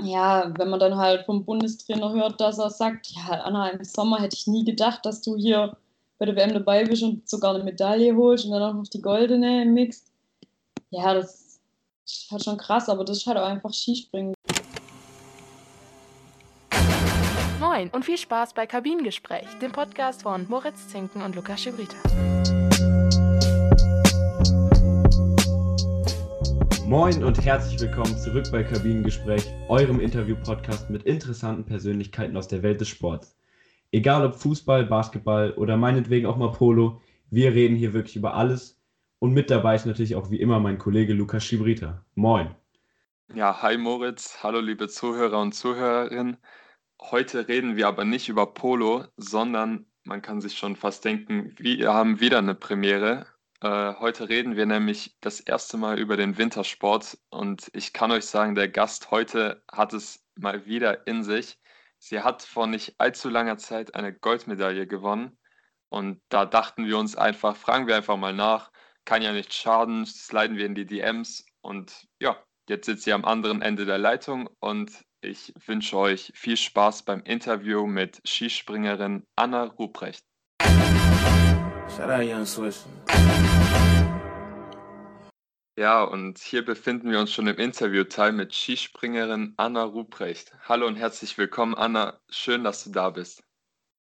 [0.00, 4.20] ja, wenn man dann halt vom Bundestrainer hört, dass er sagt, ja, Anna, im Sommer
[4.20, 5.76] hätte ich nie gedacht, dass du hier
[6.18, 9.02] bei der WM dabei bist und sogar eine Medaille holst und dann auch noch die
[9.02, 10.04] goldene im Mix.
[10.90, 11.60] Ja, das
[12.06, 14.34] ist halt schon krass, aber das ist halt auch einfach Skispringen.
[17.60, 21.96] Moin und viel Spaß bei Kabinengespräch, dem Podcast von Moritz Zinken und Lukas Schibrita.
[26.92, 32.82] Moin und herzlich willkommen zurück bei Kabinengespräch, eurem Interview-Podcast mit interessanten Persönlichkeiten aus der Welt
[32.82, 33.34] des Sports.
[33.92, 38.78] Egal ob Fußball, Basketball oder meinetwegen auch mal Polo, wir reden hier wirklich über alles.
[39.20, 42.04] Und mit dabei ist natürlich auch wie immer mein Kollege Lukas Schibrita.
[42.14, 42.54] Moin.
[43.34, 46.36] Ja, hi Moritz, hallo liebe Zuhörer und Zuhörerinnen.
[47.00, 51.94] Heute reden wir aber nicht über Polo, sondern man kann sich schon fast denken, wir
[51.94, 53.24] haben wieder eine Premiere.
[53.62, 58.26] Äh, heute reden wir nämlich das erste Mal über den Wintersport und ich kann euch
[58.26, 61.60] sagen, der Gast heute hat es mal wieder in sich.
[61.98, 65.38] Sie hat vor nicht allzu langer Zeit eine Goldmedaille gewonnen
[65.90, 68.72] und da dachten wir uns einfach, fragen wir einfach mal nach,
[69.04, 72.36] kann ja nicht schaden, sliden wir in die DMs und ja,
[72.68, 77.22] jetzt sitzt sie am anderen Ende der Leitung und ich wünsche euch viel Spaß beim
[77.22, 80.24] Interview mit Skispringerin Anna Ruprecht.
[81.96, 82.86] Shout out Young Swiss.
[85.76, 90.52] Ja, und hier befinden wir uns schon im Interviewteil mit Skispringerin Anna Ruprecht.
[90.66, 92.18] Hallo und herzlich willkommen, Anna.
[92.30, 93.44] Schön, dass du da bist.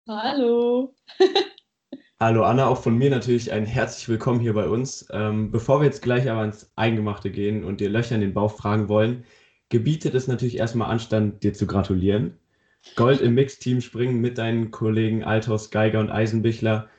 [0.07, 0.95] Hallo.
[2.21, 5.09] Hallo Anna, auch von mir natürlich ein herzlich willkommen hier bei uns.
[5.11, 8.55] Ähm, bevor wir jetzt gleich aber ins Eingemachte gehen und dir Löcher in den Bauch
[8.55, 9.25] fragen wollen,
[9.71, 12.37] gebietet es natürlich erstmal Anstand, dir zu gratulieren.
[12.97, 16.91] Gold im Mixteam springen mit deinen Kollegen Althaus, Geiger und Eisenbichler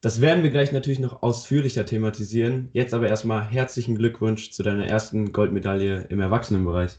[0.00, 2.70] das werden wir gleich natürlich noch ausführlicher thematisieren.
[2.72, 6.92] Jetzt aber erstmal herzlichen Glückwunsch zu deiner ersten Goldmedaille im Erwachsenenbereich.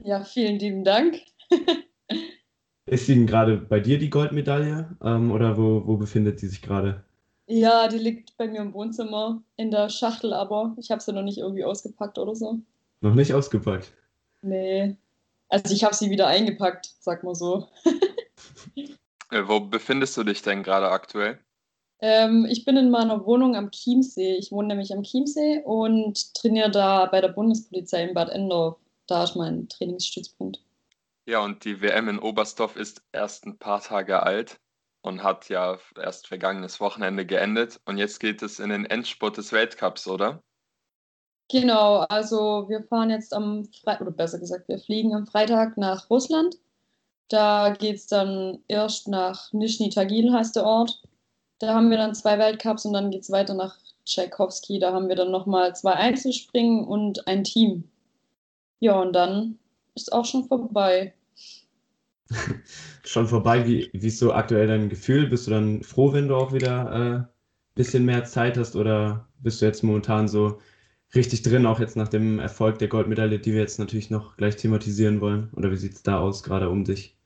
[0.00, 1.20] Ja, vielen lieben Dank.
[2.86, 6.60] Ist sie denn gerade bei dir die Goldmedaille ähm, oder wo, wo befindet sie sich
[6.60, 7.04] gerade?
[7.46, 11.22] Ja, die liegt bei mir im Wohnzimmer in der Schachtel, aber ich habe sie noch
[11.22, 12.58] nicht irgendwie ausgepackt oder so.
[13.00, 13.92] Noch nicht ausgepackt?
[14.42, 14.96] Nee.
[15.48, 17.68] Also ich habe sie wieder eingepackt, sag mal so.
[19.30, 21.38] Äh, wo befindest du dich denn gerade aktuell?
[22.02, 24.34] Ähm, ich bin in meiner Wohnung am Chiemsee.
[24.34, 28.76] Ich wohne nämlich am Chiemsee und trainiere da bei der Bundespolizei in Bad Endorf.
[29.06, 30.60] Da ist mein Trainingsstützpunkt.
[31.26, 34.58] Ja, und die WM in Oberstdorf ist erst ein paar Tage alt
[35.02, 37.80] und hat ja erst vergangenes Wochenende geendet.
[37.84, 40.42] Und jetzt geht es in den Endspurt des Weltcups, oder?
[41.48, 46.10] Genau, also wir fahren jetzt am Freitag, oder besser gesagt, wir fliegen am Freitag nach
[46.10, 46.56] Russland.
[47.28, 51.00] Da geht es dann erst nach Nischni Tagil, heißt der Ort.
[51.62, 54.80] Da haben wir dann zwei Weltcups und dann geht es weiter nach Tchaikovsky.
[54.80, 57.84] Da haben wir dann nochmal zwei Einzelspringen und ein Team.
[58.80, 59.60] Ja, und dann
[59.94, 61.14] ist auch schon vorbei.
[63.04, 63.64] schon vorbei.
[63.64, 65.28] Wie, wie ist so aktuell dein Gefühl?
[65.28, 67.24] Bist du dann froh, wenn du auch wieder ein äh,
[67.76, 70.58] bisschen mehr Zeit hast oder bist du jetzt momentan so
[71.14, 74.56] richtig drin, auch jetzt nach dem Erfolg der Goldmedaille, die wir jetzt natürlich noch gleich
[74.56, 75.48] thematisieren wollen?
[75.54, 77.16] Oder wie sieht es da aus, gerade um dich?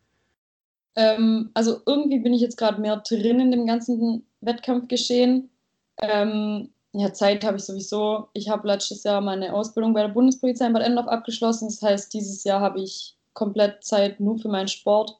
[0.96, 5.50] Ähm, also irgendwie bin ich jetzt gerade mehr drin in dem ganzen Wettkampfgeschehen.
[5.98, 8.28] Ähm, ja, Zeit habe ich sowieso.
[8.32, 11.68] Ich habe letztes Jahr meine Ausbildung bei der Bundespolizei in Bad Endorf abgeschlossen.
[11.68, 15.18] Das heißt, dieses Jahr habe ich komplett Zeit nur für meinen Sport.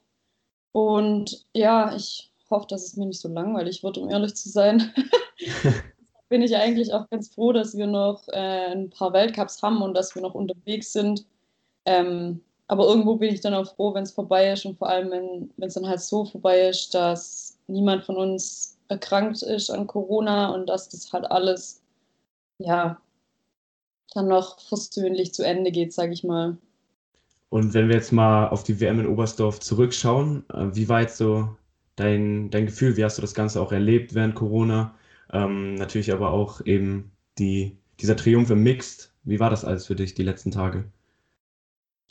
[0.72, 4.92] Und ja, ich hoffe, dass es mir nicht so langweilig wird, um ehrlich zu sein.
[6.28, 9.94] bin ich eigentlich auch ganz froh, dass wir noch äh, ein paar Weltcups haben und
[9.94, 11.24] dass wir noch unterwegs sind.
[11.84, 15.10] Ähm, aber irgendwo bin ich dann auch froh, wenn es vorbei ist und vor allem,
[15.10, 20.52] wenn es dann halt so vorbei ist, dass niemand von uns erkrankt ist an Corona
[20.52, 21.82] und dass das halt alles,
[22.58, 23.00] ja,
[24.14, 26.56] dann noch versöhnlich zu Ende geht, sage ich mal.
[27.48, 31.16] Und wenn wir jetzt mal auf die WM in Oberstdorf zurückschauen, äh, wie war jetzt
[31.16, 31.48] so
[31.94, 32.96] dein, dein Gefühl?
[32.96, 34.94] Wie hast du das Ganze auch erlebt während Corona?
[35.32, 39.12] Ähm, natürlich aber auch eben die, dieser Triumph im Mixed.
[39.24, 40.90] Wie war das alles für dich die letzten Tage?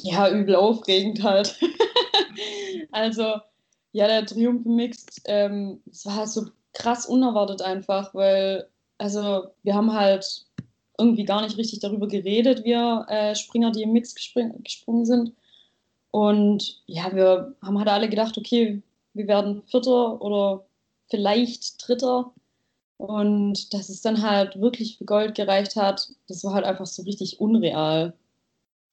[0.02, 1.60] Ja, übel aufregend halt.
[2.92, 3.36] also,
[3.92, 8.68] ja, der Triumph Mixed, ähm, es war so krass unerwartet einfach, weil,
[8.98, 10.46] also, wir haben halt
[10.98, 15.34] irgendwie gar nicht richtig darüber geredet, wir äh, Springer, die im Mix gesprungen sind.
[16.12, 18.82] Und ja, wir haben halt alle gedacht, okay,
[19.14, 20.66] wir werden Vierter oder
[21.10, 22.32] vielleicht Dritter.
[22.98, 27.04] Und dass es dann halt wirklich für Gold gereicht hat, das war halt einfach so
[27.04, 28.14] richtig unreal.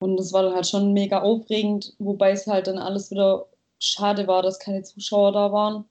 [0.03, 3.47] Und das war dann halt schon mega aufregend, wobei es halt dann alles wieder
[3.79, 5.85] schade war, dass keine Zuschauer da waren.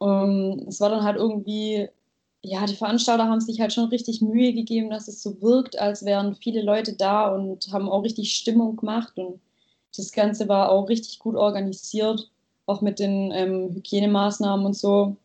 [0.00, 1.90] Ähm, es war dann halt irgendwie,
[2.42, 6.06] ja, die Veranstalter haben sich halt schon richtig Mühe gegeben, dass es so wirkt, als
[6.06, 9.18] wären viele Leute da und haben auch richtig Stimmung gemacht.
[9.18, 9.40] Und
[9.94, 12.30] das Ganze war auch richtig gut organisiert,
[12.64, 15.16] auch mit den ähm, Hygienemaßnahmen und so.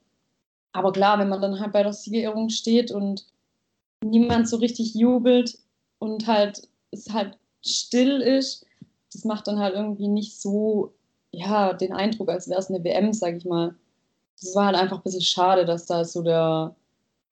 [0.73, 3.25] Aber klar, wenn man dann halt bei der Siegerehrung steht und
[4.03, 5.57] niemand so richtig jubelt
[5.99, 8.65] und halt es halt still ist,
[9.13, 10.93] das macht dann halt irgendwie nicht so,
[11.31, 13.75] ja, den Eindruck, als wäre es eine WM, sag ich mal.
[14.39, 16.75] Das war halt einfach ein bisschen schade, dass da so der,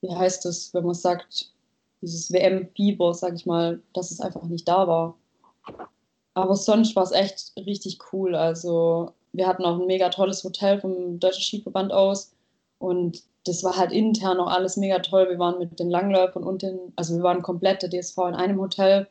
[0.02, 1.52] wie heißt das, wenn man sagt,
[2.02, 5.18] dieses WM-Fieber, sag ich mal, dass es einfach nicht da war.
[6.34, 8.36] Aber sonst war es echt richtig cool.
[8.36, 12.31] Also wir hatten auch ein mega tolles Hotel vom Deutschen Skiverband aus
[12.78, 15.28] und das war halt intern auch alles mega toll.
[15.30, 18.60] Wir waren mit den Langläufern und den, also wir waren komplett der DSV in einem
[18.60, 19.08] Hotel.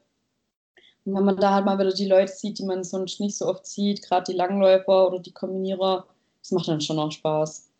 [1.08, 3.46] Und wenn man da halt mal wieder die Leute sieht, die man sonst nicht so
[3.46, 6.06] oft sieht, gerade die Langläufer oder die Kombinierer,
[6.42, 7.70] das macht dann schon auch Spaß.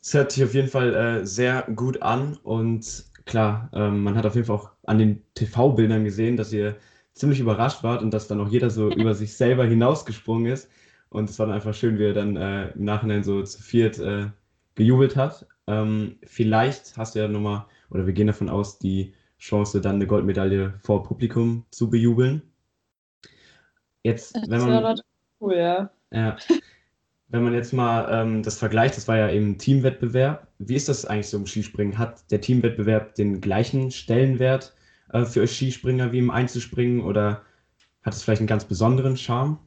[0.00, 4.26] Es hört sich auf jeden Fall äh, sehr gut an und klar, ähm, man hat
[4.26, 6.76] auf jeden Fall auch an den TV-Bildern gesehen, dass ihr
[7.14, 10.70] ziemlich überrascht wart und dass dann auch jeder so über sich selber hinausgesprungen ist.
[11.08, 13.98] Und es war dann einfach schön, wie er dann äh, im Nachhinein so zu viert
[13.98, 14.26] äh,
[14.76, 15.46] gejubelt hat.
[15.66, 20.06] Ähm, vielleicht hast du ja nochmal, oder wir gehen davon aus, die Chance, dann eine
[20.06, 22.42] Goldmedaille vor Publikum zu bejubeln.
[24.02, 24.82] Jetzt, wenn man.
[24.82, 25.00] Das
[25.40, 25.90] cool, ja.
[26.12, 26.36] ja.
[27.28, 30.46] Wenn man jetzt mal ähm, das vergleicht, das war ja eben Teamwettbewerb.
[30.58, 31.98] Wie ist das eigentlich so im Skispringen?
[31.98, 34.74] Hat der Teamwettbewerb den gleichen Stellenwert
[35.12, 37.42] äh, für euch Skispringer wie im Einzelspringen oder
[38.02, 39.58] hat es vielleicht einen ganz besonderen Charme?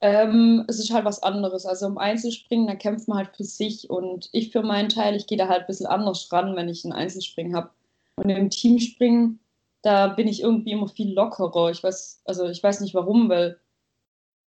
[0.00, 1.66] Ähm, es ist halt was anderes.
[1.66, 5.26] Also im Einzelspringen, da kämpft man halt für sich und ich für meinen Teil, ich
[5.26, 7.70] gehe da halt ein bisschen anders ran, wenn ich ein Einzelspringen habe.
[8.18, 9.40] Und im Teamspringen,
[9.82, 11.70] da bin ich irgendwie immer viel lockerer.
[11.70, 13.60] Ich weiß, also ich weiß nicht warum, weil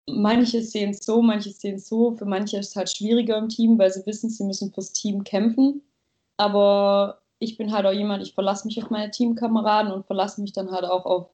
[0.07, 2.13] manche sehen es so, manche sehen es so.
[2.17, 5.25] Für manche ist es halt schwieriger im Team, weil sie wissen, sie müssen fürs Team
[5.25, 5.83] kämpfen.
[6.37, 10.53] Aber ich bin halt auch jemand, ich verlasse mich auf meine Teamkameraden und verlasse mich
[10.53, 11.31] dann halt auch auf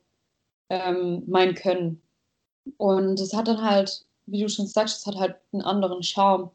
[0.68, 2.02] ähm, mein Können.
[2.76, 6.50] Und es hat dann halt, wie du schon sagst, es hat halt einen anderen Charme.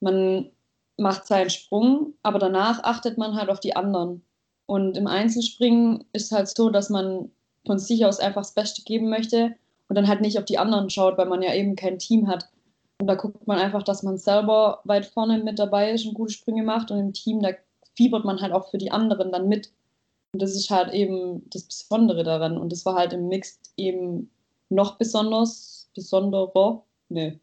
[0.00, 0.50] Man
[0.96, 4.22] macht seinen Sprung, aber danach achtet man halt auf die anderen.
[4.68, 7.30] Und im Einzelspringen ist halt so, dass man
[7.64, 9.54] von sich aus einfach das Beste geben möchte
[9.88, 12.50] und dann halt nicht auf die anderen schaut, weil man ja eben kein Team hat.
[13.00, 16.34] Und da guckt man einfach, dass man selber weit vorne mit dabei ist und gute
[16.34, 17.52] Sprünge macht und im Team, da
[17.96, 19.72] fiebert man halt auch für die anderen dann mit.
[20.34, 22.58] Und das ist halt eben das Besondere daran.
[22.58, 24.30] Und das war halt im Mixed eben
[24.68, 26.84] noch besonders, besonderer.
[27.08, 27.40] Nee,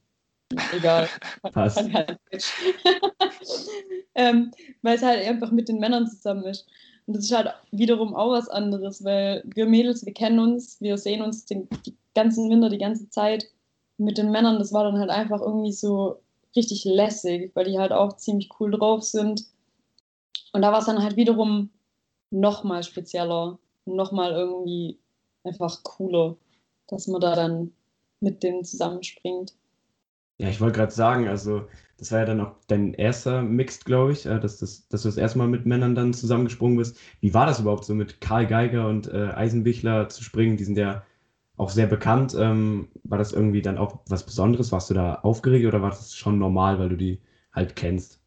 [0.74, 1.10] egal.
[1.52, 1.84] Passt.
[4.18, 4.52] Ähm,
[4.82, 6.66] weil es halt einfach mit den Männern zusammen ist.
[7.08, 10.98] Und das ist halt wiederum auch was anderes, weil wir Mädels, wir kennen uns, wir
[10.98, 13.46] sehen uns den die ganzen Winter, die ganze Zeit.
[13.98, 16.20] mit den Männern, das war dann halt einfach irgendwie so
[16.56, 19.46] richtig lässig, weil die halt auch ziemlich cool drauf sind
[20.56, 21.70] und da war es dann halt wiederum
[22.32, 24.98] nochmal spezieller, nochmal irgendwie
[25.44, 26.38] einfach cooler,
[26.88, 27.74] dass man da dann
[28.22, 29.54] mit denen zusammenspringt.
[30.38, 31.68] Ja, ich wollte gerade sagen, also
[31.98, 35.08] das war ja dann auch dein erster Mixed, glaube ich, äh, dass, das, dass du
[35.08, 36.98] das erste Mal mit Männern dann zusammengesprungen bist.
[37.22, 40.58] Wie war das überhaupt so mit Karl Geiger und äh, Eisenbichler zu springen?
[40.58, 41.04] Die sind ja
[41.58, 42.36] auch sehr bekannt.
[42.38, 44.72] Ähm, war das irgendwie dann auch was Besonderes?
[44.74, 47.22] Warst du da aufgeregt oder war das schon normal, weil du die
[47.54, 48.20] halt kennst?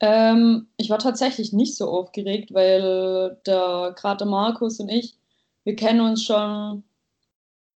[0.00, 5.16] Ähm, ich war tatsächlich nicht so aufgeregt, weil der gerade Markus und ich,
[5.64, 6.84] wir kennen uns schon,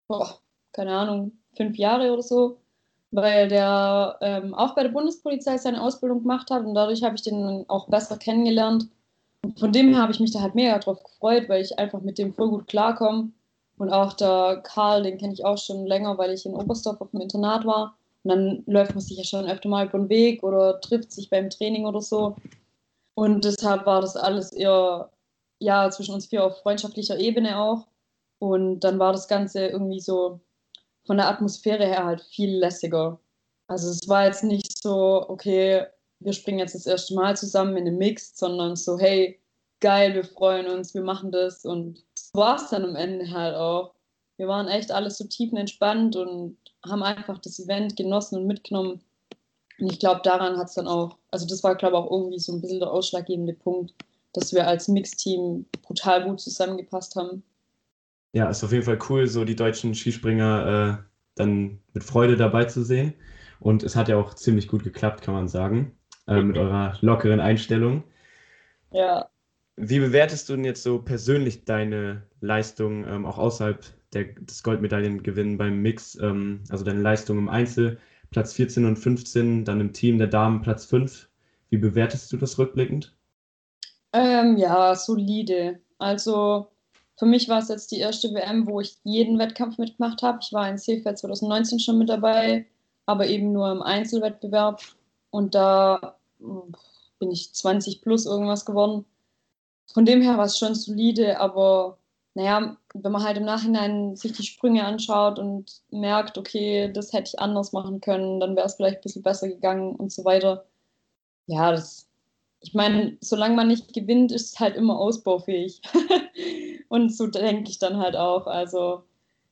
[0.07, 0.39] boah,
[0.71, 2.62] keine Ahnung, fünf Jahre oder so,
[3.13, 7.21] weil der ähm, auch bei der Bundespolizei seine Ausbildung gemacht hat und dadurch habe ich
[7.21, 8.87] den auch besser kennengelernt.
[9.43, 12.01] Und von dem her habe ich mich da halt mega drauf gefreut, weil ich einfach
[12.01, 13.31] mit dem voll gut klarkomme.
[13.77, 17.11] Und auch der Karl, den kenne ich auch schon länger, weil ich in Oberstdorf auf
[17.11, 17.95] dem Internat war.
[18.23, 21.29] Und dann läuft man sich ja schon öfter mal über den Weg oder trifft sich
[21.29, 22.35] beim Training oder so.
[23.13, 25.11] Und deshalb war das alles eher,
[25.59, 27.85] ja, zwischen uns vier auf freundschaftlicher Ebene auch.
[28.39, 30.39] Und dann war das Ganze irgendwie so
[31.05, 33.19] von der Atmosphäre her halt viel lässiger.
[33.67, 35.85] Also es war jetzt nicht so, okay,
[36.19, 39.39] wir springen jetzt das erste Mal zusammen in einem Mix, sondern so, hey,
[39.79, 41.65] geil, wir freuen uns, wir machen das.
[41.65, 43.93] Und so war es dann am Ende halt auch.
[44.37, 49.01] Wir waren echt alles so tiefenentspannt und haben einfach das Event genossen und mitgenommen.
[49.79, 52.39] Und ich glaube, daran hat es dann auch, also das war, glaube ich, auch irgendwie
[52.39, 53.93] so ein bisschen der ausschlaggebende Punkt,
[54.33, 57.43] dass wir als Mixteam brutal gut zusammengepasst haben.
[58.33, 61.03] Ja, ist auf jeden Fall cool, so die deutschen Skispringer äh,
[61.35, 63.13] dann mit Freude dabei zu sehen.
[63.59, 65.95] Und es hat ja auch ziemlich gut geklappt, kann man sagen,
[66.27, 68.03] äh, mit eurer lockeren Einstellung.
[68.91, 69.29] Ja.
[69.75, 75.57] Wie bewertest du denn jetzt so persönlich deine Leistung, ähm, auch außerhalb der, des Goldmedaillengewinn
[75.57, 77.99] beim Mix, ähm, also deine Leistung im Einzel,
[78.31, 81.29] Platz 14 und 15, dann im Team der Damen Platz 5.
[81.69, 83.15] Wie bewertest du das rückblickend?
[84.11, 85.79] Ähm, ja, solide.
[85.97, 86.72] Also
[87.17, 90.39] für mich war es jetzt die erste WM, wo ich jeden Wettkampf mitgemacht habe.
[90.41, 92.65] Ich war in Seefeld 2019 schon mit dabei,
[93.05, 94.81] aber eben nur im Einzelwettbewerb.
[95.29, 96.17] Und da
[97.19, 99.05] bin ich 20 plus irgendwas geworden.
[99.93, 101.97] Von dem her war es schon solide, aber
[102.35, 107.29] naja, wenn man halt im Nachhinein sich die Sprünge anschaut und merkt, okay, das hätte
[107.29, 110.65] ich anders machen können, dann wäre es vielleicht ein bisschen besser gegangen und so weiter.
[111.45, 112.07] Ja, das,
[112.61, 115.81] ich meine, solange man nicht gewinnt, ist es halt immer ausbaufähig.
[116.93, 118.45] und so denke ich dann halt auch.
[118.45, 119.03] Also,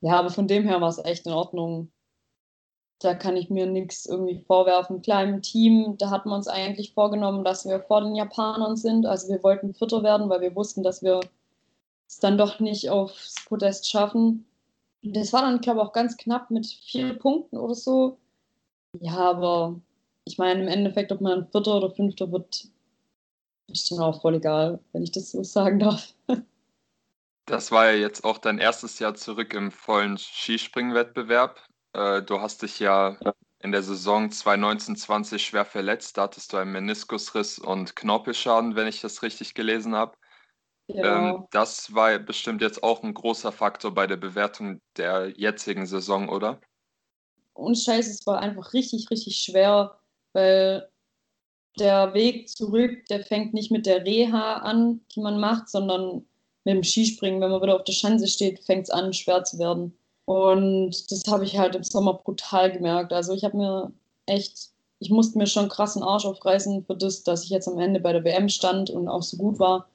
[0.01, 1.91] ja, aber von dem her war es echt in Ordnung.
[3.00, 5.01] Da kann ich mir nichts irgendwie vorwerfen.
[5.01, 9.07] Klar, im Team, da hatten wir uns eigentlich vorgenommen, dass wir vor den Japanern sind.
[9.07, 11.19] Also wir wollten Vierter werden, weil wir wussten, dass wir
[12.07, 14.45] es dann doch nicht aufs Podest schaffen.
[15.01, 18.19] Das war dann, glaube ich, auch ganz knapp mit vier Punkten oder so.
[19.00, 19.81] Ja, aber
[20.25, 22.67] ich meine, im Endeffekt, ob man Vierter oder Fünfter wird,
[23.67, 26.13] ist dann auch voll egal, wenn ich das so sagen darf.
[27.51, 31.62] Das war ja jetzt auch dein erstes Jahr zurück im vollen Skispringwettbewerb.
[31.91, 33.17] Äh, du hast dich ja
[33.60, 36.17] in der Saison 2019-20 schwer verletzt.
[36.17, 40.15] Da hattest du einen Meniskusriss und Knorpelschaden, wenn ich das richtig gelesen habe.
[40.88, 41.39] Genau.
[41.39, 46.29] Ähm, das war bestimmt jetzt auch ein großer Faktor bei der Bewertung der jetzigen Saison,
[46.29, 46.62] oder?
[47.51, 50.00] Und scheiße, es war einfach richtig, richtig schwer,
[50.31, 50.89] weil
[51.77, 56.25] der Weg zurück, der fängt nicht mit der Reha an, die man macht, sondern
[56.63, 57.41] mit dem Skispringen.
[57.41, 59.94] Wenn man wieder auf der Schanze steht, fängt es an, schwer zu werden.
[60.25, 63.12] Und das habe ich halt im Sommer brutal gemerkt.
[63.13, 63.91] Also ich habe mir
[64.25, 68.00] echt, ich musste mir schon krassen Arsch aufreißen für das, dass ich jetzt am Ende
[68.00, 69.88] bei der WM stand und auch so gut war.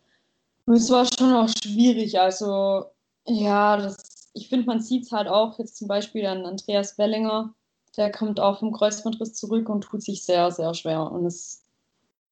[0.67, 2.19] Und es war schon auch schwierig.
[2.21, 2.87] Also,
[3.27, 7.55] ja, das, ich finde, man sieht es halt auch jetzt zum Beispiel an Andreas Wellinger.
[7.97, 11.11] Der kommt auch vom Kreuzbandriss zurück und tut sich sehr, sehr schwer.
[11.11, 11.63] Und es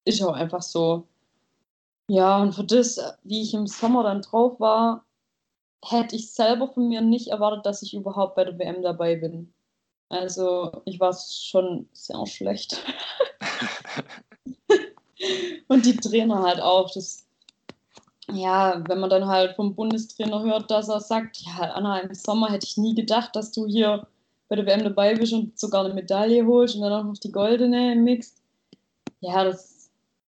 [0.03, 1.07] ist auch einfach so.
[2.07, 5.05] Ja, und für das, wie ich im Sommer dann drauf war,
[5.83, 9.53] hätte ich selber von mir nicht erwartet, dass ich überhaupt bei der WM dabei bin.
[10.09, 12.83] Also ich war schon sehr schlecht.
[15.67, 16.91] und die Trainer halt auch.
[16.93, 17.25] Das
[18.31, 22.51] ja, wenn man dann halt vom Bundestrainer hört, dass er sagt, ja, Anna, im Sommer
[22.51, 24.07] hätte ich nie gedacht, dass du hier
[24.47, 27.31] bei der WM dabei bist und sogar eine Medaille holst und dann auch noch die
[27.31, 28.35] goldene im Mix.
[29.19, 29.74] Ja, das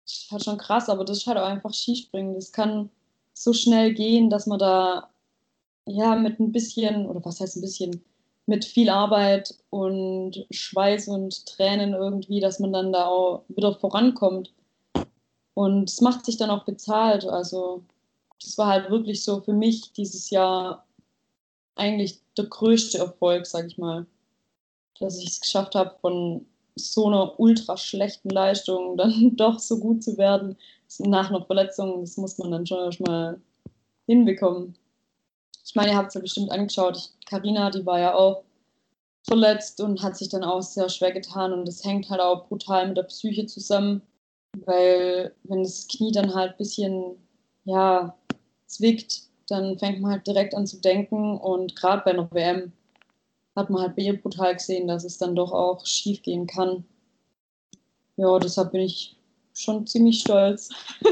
[0.05, 2.35] ist halt schon krass, aber das ist halt auch einfach Skispringen.
[2.35, 2.89] Das kann
[3.33, 5.09] so schnell gehen, dass man da
[5.85, 8.03] ja mit ein bisschen, oder was heißt ein bisschen,
[8.47, 14.53] mit viel Arbeit und Schweiß und Tränen irgendwie, dass man dann da auch wieder vorankommt.
[15.55, 17.25] Und es macht sich dann auch bezahlt.
[17.25, 17.83] Also
[18.41, 20.85] das war halt wirklich so für mich dieses Jahr
[21.75, 24.05] eigentlich der größte Erfolg, sag ich mal.
[24.99, 30.03] Dass ich es geschafft habe, von so einer ultra schlechten Leistung dann doch so gut
[30.03, 30.57] zu werden.
[30.99, 33.39] Nach einer Verletzung, das muss man dann schon erstmal
[34.05, 34.77] hinbekommen.
[35.65, 37.11] Ich meine, ihr habt es ja bestimmt angeschaut.
[37.27, 38.43] Karina, die war ja auch
[39.23, 41.53] verletzt und hat sich dann auch sehr schwer getan.
[41.53, 44.01] Und das hängt halt auch brutal mit der Psyche zusammen.
[44.65, 47.17] Weil wenn das Knie dann halt ein bisschen,
[47.65, 48.15] ja,
[48.67, 51.37] zwickt, dann fängt man halt direkt an zu denken.
[51.37, 52.71] Und gerade bei einer WM
[53.55, 56.85] hat man halt bei ihr brutal gesehen, dass es dann doch auch schief gehen kann.
[58.17, 59.17] Ja, deshalb bin ich
[59.53, 60.69] schon ziemlich stolz.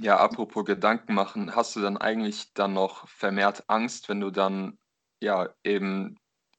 [0.00, 4.78] Ja, apropos Gedanken machen, hast du dann eigentlich dann noch vermehrt Angst, wenn du dann
[5.20, 6.16] ja eben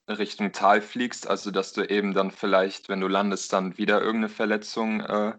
[0.07, 4.29] Richtung Tal fliegst, also dass du eben dann vielleicht, wenn du landest, dann wieder irgendeine
[4.29, 5.33] Verletzung äh,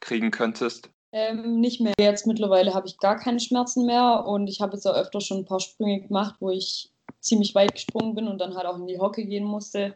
[0.00, 0.90] kriegen könntest?
[1.10, 1.94] Ähm, nicht mehr.
[1.98, 5.38] Jetzt mittlerweile habe ich gar keine Schmerzen mehr und ich habe jetzt auch öfter schon
[5.38, 8.86] ein paar Sprünge gemacht, wo ich ziemlich weit gesprungen bin und dann halt auch in
[8.86, 9.94] die Hocke gehen musste.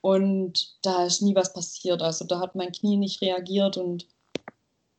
[0.00, 2.02] Und da ist nie was passiert.
[2.02, 4.08] Also da hat mein Knie nicht reagiert und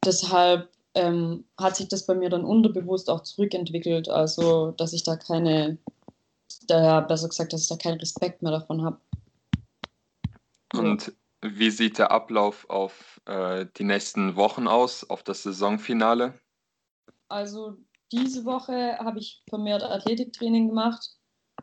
[0.05, 4.09] deshalb ähm, hat sich das bei mir dann unterbewusst auch zurückentwickelt.
[4.09, 5.77] Also dass ich da keine,
[6.67, 8.97] daher besser gesagt, dass ich da keinen Respekt mehr davon habe.
[10.73, 16.39] Und wie sieht der Ablauf auf äh, die nächsten Wochen aus, auf das Saisonfinale?
[17.27, 17.77] Also
[18.11, 21.17] diese Woche habe ich vermehrt Athletiktraining gemacht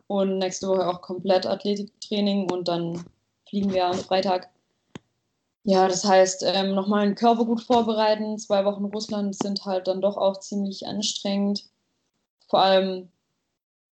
[0.07, 3.05] und nächste Woche auch komplett Athletiktraining und dann
[3.49, 4.51] fliegen wir am Freitag.
[5.65, 8.39] Ja, das heißt, ähm, nochmal den Körper gut vorbereiten.
[8.39, 11.67] Zwei Wochen Russland sind halt dann doch auch ziemlich anstrengend.
[12.49, 13.09] Vor allem,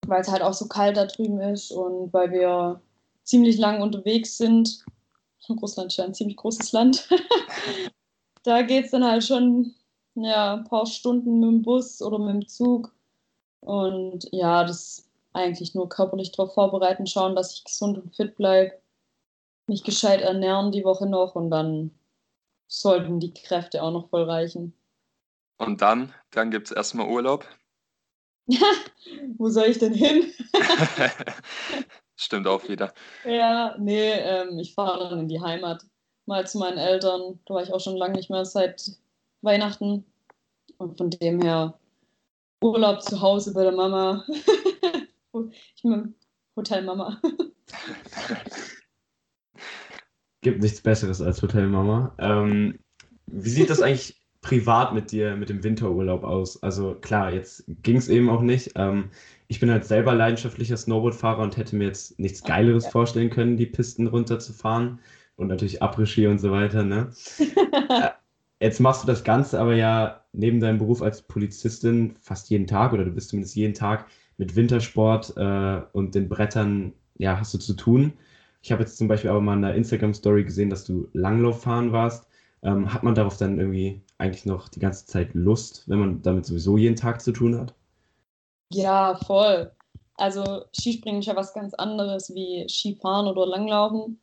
[0.07, 2.81] weil es halt auch so kalt da drüben ist und weil wir
[3.25, 4.85] ziemlich lang unterwegs sind
[5.63, 7.09] Russland ist ja ein ziemlich großes Land.
[8.43, 9.75] da geht es dann halt schon
[10.15, 12.93] ja, ein paar Stunden mit dem Bus oder mit dem Zug.
[13.61, 18.73] Und ja, das eigentlich nur körperlich darauf vorbereiten, schauen, dass ich gesund und fit bleibe,
[19.67, 21.91] mich gescheit ernähren die Woche noch und dann
[22.67, 24.75] sollten die Kräfte auch noch voll reichen.
[25.59, 27.47] Und dann, dann gibt es erstmal Urlaub?
[29.39, 30.33] Wo soll ich denn hin?
[32.17, 32.93] Stimmt auch wieder.
[33.25, 35.85] Ja, nee, ähm, ich fahre dann in die Heimat.
[36.27, 37.41] Mal zu meinen Eltern.
[37.47, 38.93] Da war ich auch schon lange nicht mehr seit
[39.43, 40.05] Weihnachten.
[40.79, 41.79] Und von dem her
[42.61, 44.25] Urlaub zu Hause bei der Mama.
[45.75, 46.15] ich bin
[46.57, 47.21] Hotelmama.
[50.43, 52.15] Gibt nichts Besseres als Hotelmama.
[52.19, 52.79] Ähm,
[53.27, 56.63] wie sieht das eigentlich privat mit dir, mit dem Winterurlaub aus?
[56.63, 58.73] Also klar, jetzt ging es eben auch nicht.
[58.77, 59.11] Ähm,
[59.49, 62.91] ich bin halt selber leidenschaftlicher Snowboardfahrer und hätte mir jetzt nichts Geileres ja.
[62.91, 65.01] vorstellen können, die Pisten runterzufahren
[65.37, 66.85] und natürlich Après-Ski und so weiter.
[66.85, 67.11] Ne?
[68.61, 72.67] Äh, jetzt machst du das Ganze aber ja neben deinem Beruf als Polizistin fast jeden
[72.67, 77.55] Tag oder du bist zumindest jeden Tag mit Wintersport äh, und den Brettern, ja, hast
[77.55, 78.13] du zu tun.
[78.63, 81.93] Ich habe jetzt zum Beispiel aber mal in der Instagram-Story gesehen, dass du Langlauf fahren
[81.93, 82.27] warst.
[82.63, 86.47] Ähm, hat man darauf dann irgendwie eigentlich noch die ganze Zeit Lust, wenn man damit
[86.47, 87.75] sowieso jeden Tag zu tun hat?
[88.73, 89.71] Ja, voll.
[90.17, 94.19] Also Skispringen ist ja was ganz anderes wie Skifahren oder Langlaufen.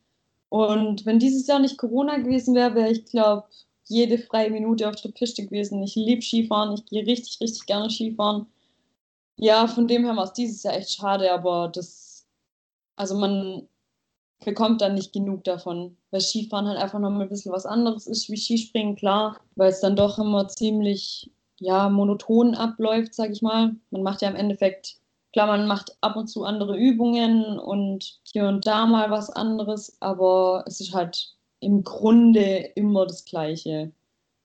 [0.49, 3.45] Und wenn dieses Jahr nicht Corona gewesen wäre, wäre ich, glaube
[3.85, 5.83] jede freie Minute auf der Piste gewesen.
[5.83, 8.47] Ich liebe Skifahren, ich gehe richtig, richtig gerne Skifahren.
[9.37, 12.27] Ja, von dem her war es dieses Jahr echt schade, aber das,
[12.95, 13.67] also man
[14.45, 18.07] bekommt dann nicht genug davon, weil Skifahren halt einfach noch mal ein bisschen was anderes
[18.07, 23.41] ist wie Skispringen, klar, weil es dann doch immer ziemlich, ja, monoton abläuft, sag ich
[23.41, 23.75] mal.
[23.91, 24.97] Man macht ja im Endeffekt,
[25.33, 29.97] klar, man macht ab und zu andere Übungen und hier und da mal was anderes,
[30.01, 33.91] aber es ist halt im Grunde immer das Gleiche.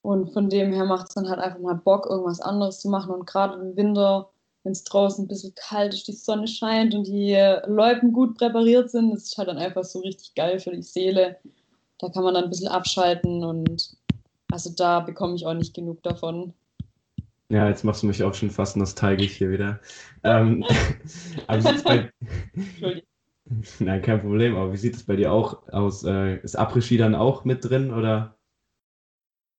[0.01, 3.13] Und von dem her macht es dann halt einfach mal Bock, irgendwas anderes zu machen.
[3.13, 4.29] Und gerade im Winter
[4.67, 7.33] wenn es draußen ein bisschen kalt ist, die Sonne scheint und die
[7.67, 11.37] Läupen gut präpariert sind, das ist halt dann einfach so richtig geil für die Seele.
[11.99, 13.95] Da kann man dann ein bisschen abschalten und
[14.51, 16.53] also da bekomme ich auch nicht genug davon.
[17.47, 19.79] Ja, jetzt machst du mich auch schon fast nostalgisch hier wieder.
[20.25, 20.65] Ähm,
[21.47, 22.11] aber sieht's bei...
[22.53, 23.07] Entschuldigung.
[23.79, 24.57] Nein, kein Problem.
[24.57, 26.03] Aber wie sieht es bei dir auch aus?
[26.03, 28.35] Äh, ist Après-Ski dann auch mit drin oder?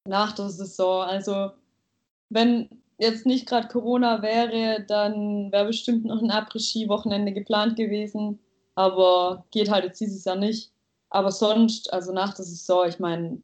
[0.06, 1.04] Nach der Saison.
[1.04, 1.52] Also,
[2.28, 2.68] wenn
[2.98, 8.38] jetzt nicht gerade Corona wäre, dann wäre bestimmt noch ein Après-Ski-Wochenende geplant gewesen.
[8.74, 10.72] Aber geht halt jetzt dieses Jahr nicht.
[11.10, 13.40] Aber sonst, also nach der Saison, ich meine,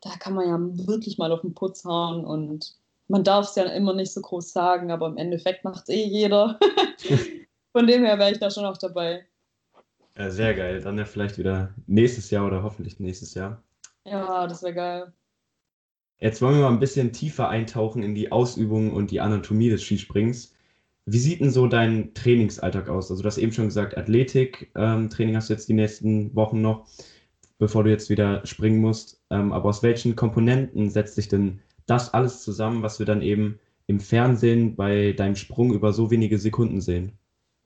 [0.00, 2.76] da kann man ja wirklich mal auf den Putz hauen und
[3.08, 6.04] man darf es ja immer nicht so groß sagen, aber im Endeffekt macht es eh
[6.04, 6.58] jeder.
[7.72, 9.26] Von dem her wäre ich da schon auch dabei.
[10.16, 10.80] Ja, sehr geil.
[10.80, 13.62] Dann ja vielleicht wieder nächstes Jahr oder hoffentlich nächstes Jahr.
[14.04, 15.12] Ja, das wäre geil.
[16.20, 19.82] Jetzt wollen wir mal ein bisschen tiefer eintauchen in die Ausübung und die Anatomie des
[19.82, 20.54] Skisprings.
[21.06, 23.10] Wie sieht denn so dein Trainingsalltag aus?
[23.10, 26.86] Also du hast eben schon gesagt, Athletik-Training ähm, hast du jetzt die nächsten Wochen noch,
[27.58, 29.20] bevor du jetzt wieder springen musst.
[29.30, 33.58] Ähm, aber aus welchen Komponenten setzt sich denn das alles zusammen, was wir dann eben
[33.86, 37.12] im Fernsehen bei deinem Sprung über so wenige Sekunden sehen?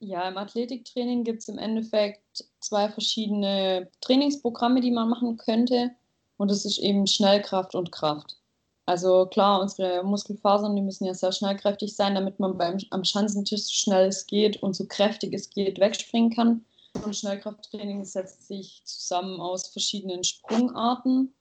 [0.01, 5.91] Ja, im Athletiktraining gibt es im Endeffekt zwei verschiedene Trainingsprogramme, die man machen könnte.
[6.39, 8.39] Und das ist eben Schnellkraft und Kraft.
[8.87, 13.65] Also klar, unsere Muskelfasern, die müssen ja sehr schnellkräftig sein, damit man beim, am Schanzentisch
[13.65, 16.65] so schnell es geht und so kräftig es geht wegspringen kann.
[17.05, 21.35] Und Schnellkrafttraining setzt sich zusammen aus verschiedenen Sprungarten.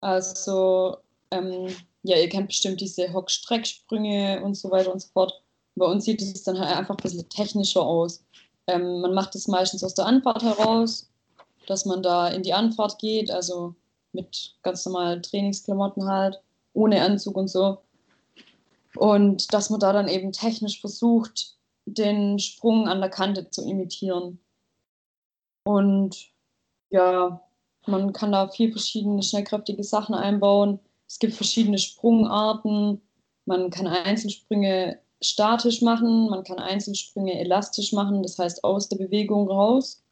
[0.00, 0.98] Also
[1.32, 5.42] ähm, ja, ihr kennt bestimmt diese Hock-Strecksprünge und so weiter und so fort.
[5.74, 8.24] Bei uns sieht es dann halt einfach ein bisschen technischer aus.
[8.68, 11.10] Ähm, man macht es meistens aus der Anfahrt heraus,
[11.66, 13.74] dass man da in die Anfahrt geht, also
[14.16, 17.78] mit ganz normalen Trainingsklamotten halt ohne Anzug und so.
[18.96, 24.40] Und dass man da dann eben technisch versucht, den Sprung an der Kante zu imitieren.
[25.64, 26.30] Und
[26.90, 27.40] ja,
[27.86, 30.80] man kann da vier verschiedene schnellkräftige Sachen einbauen.
[31.06, 33.00] Es gibt verschiedene Sprungarten.
[33.44, 39.48] Man kann Einzelsprünge statisch machen, man kann Einzelsprünge elastisch machen, das heißt aus der Bewegung
[39.48, 40.02] raus.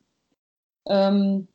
[0.86, 1.48] Ähm,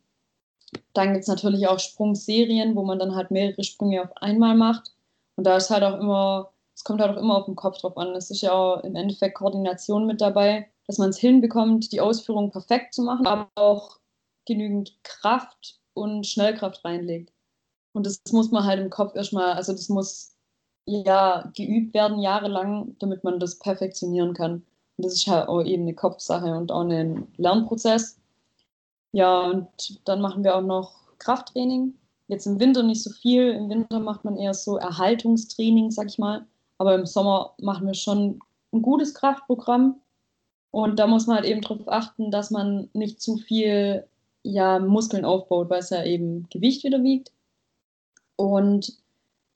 [0.93, 4.93] dann gibt es natürlich auch Sprungserien, wo man dann halt mehrere Sprünge auf einmal macht.
[5.36, 7.97] Und da ist halt auch immer, es kommt halt auch immer auf den Kopf drauf
[7.97, 8.10] an.
[8.15, 12.51] Es ist ja auch im Endeffekt Koordination mit dabei, dass man es hinbekommt, die Ausführung
[12.51, 13.99] perfekt zu machen, aber auch
[14.45, 17.32] genügend Kraft und Schnellkraft reinlegt.
[17.93, 20.36] Und das muss man halt im Kopf erstmal, also das muss
[20.86, 24.65] ja geübt werden, jahrelang, damit man das perfektionieren kann.
[24.97, 28.18] Und das ist halt auch eben eine Kopfsache und auch ein Lernprozess.
[29.12, 29.67] Ja, und
[30.08, 31.95] dann machen wir auch noch Krafttraining.
[32.28, 33.50] Jetzt im Winter nicht so viel.
[33.50, 36.45] Im Winter macht man eher so Erhaltungstraining, sag ich mal.
[36.78, 38.39] Aber im Sommer machen wir schon
[38.72, 40.00] ein gutes Kraftprogramm.
[40.72, 44.08] Und da muss man halt eben darauf achten, dass man nicht zu viel
[44.43, 47.32] ja, Muskeln aufbaut, weil es ja eben Gewicht wieder wiegt.
[48.36, 48.98] Und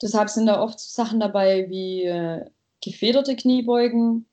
[0.01, 2.45] deshalb sind da oft Sachen dabei wie äh,
[2.81, 4.25] gefederte Kniebeugen,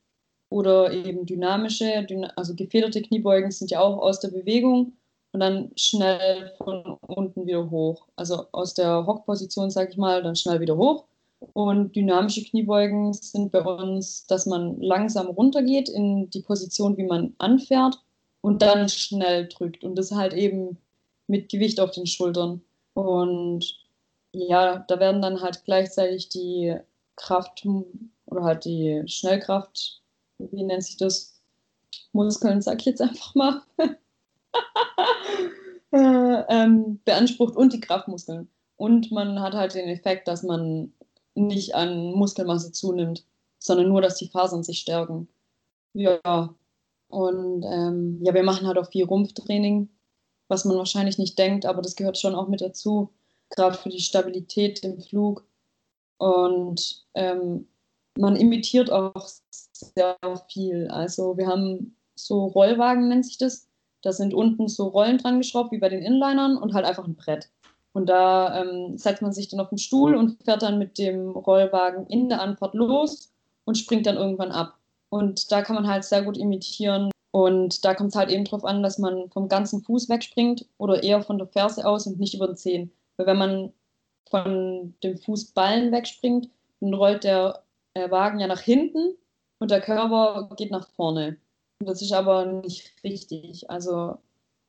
[0.50, 2.06] oder eben dynamische,
[2.36, 4.94] also gefederte Kniebeugen sind ja auch aus der Bewegung
[5.32, 8.06] und dann schnell von unten wieder hoch.
[8.16, 11.04] Also aus der Hockposition, sage ich mal, dann schnell wieder hoch.
[11.54, 17.34] Und dynamische Kniebeugen sind bei uns, dass man langsam runtergeht in die Position, wie man
[17.38, 17.98] anfährt
[18.42, 19.84] und dann schnell drückt.
[19.84, 20.78] Und das halt eben
[21.28, 22.62] mit Gewicht auf den Schultern.
[22.94, 23.78] Und
[24.32, 26.76] ja, da werden dann halt gleichzeitig die
[27.16, 27.66] Kraft
[28.26, 30.02] oder halt die Schnellkraft,
[30.38, 31.36] wie nennt sich das?
[32.12, 33.62] Muskeln, sag ich jetzt einfach mal,
[35.92, 38.48] ähm, beansprucht und die Kraftmuskeln.
[38.76, 40.92] Und man hat halt den Effekt, dass man
[41.34, 43.26] nicht an Muskelmasse zunimmt,
[43.58, 45.28] sondern nur, dass die Fasern sich stärken.
[45.92, 46.54] Ja,
[47.08, 49.88] und ähm, ja, wir machen halt auch viel Rumpftraining,
[50.48, 53.10] was man wahrscheinlich nicht denkt, aber das gehört schon auch mit dazu,
[53.50, 55.44] gerade für die Stabilität im Flug.
[56.18, 57.66] Und ähm,
[58.16, 60.16] man imitiert auch sehr
[60.48, 60.88] viel.
[60.88, 63.68] Also wir haben so Rollwagen, nennt sich das.
[64.02, 67.16] Da sind unten so Rollen dran geschraubt, wie bei den Inlinern, und halt einfach ein
[67.16, 67.50] Brett.
[67.92, 71.30] Und da ähm, setzt man sich dann auf den Stuhl und fährt dann mit dem
[71.30, 73.32] Rollwagen in der Anfahrt los
[73.64, 74.78] und springt dann irgendwann ab.
[75.08, 77.10] Und da kann man halt sehr gut imitieren.
[77.32, 81.02] Und da kommt es halt eben darauf an, dass man vom ganzen Fuß wegspringt oder
[81.02, 82.92] eher von der Ferse aus und nicht über den Zehen.
[83.16, 83.72] Weil wenn man
[84.30, 86.48] von dem Fußballen wegspringt,
[86.80, 87.62] dann rollt der
[87.94, 89.16] äh, Wagen ja nach hinten
[89.58, 91.36] und der Körper geht nach vorne.
[91.80, 93.70] Das ist aber nicht richtig.
[93.70, 94.18] Also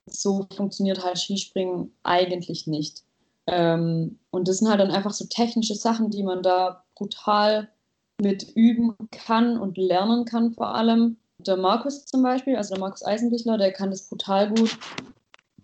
[0.06, 3.04] so funktioniert halt Skispringen eigentlich nicht.
[3.48, 7.70] Ähm, und das sind halt dann einfach so technische Sachen, die man da brutal
[8.22, 11.18] mit üben kann und lernen kann vor allem.
[11.40, 14.78] Der Markus zum Beispiel, also der Markus Eisenbichler, der kann das brutal gut.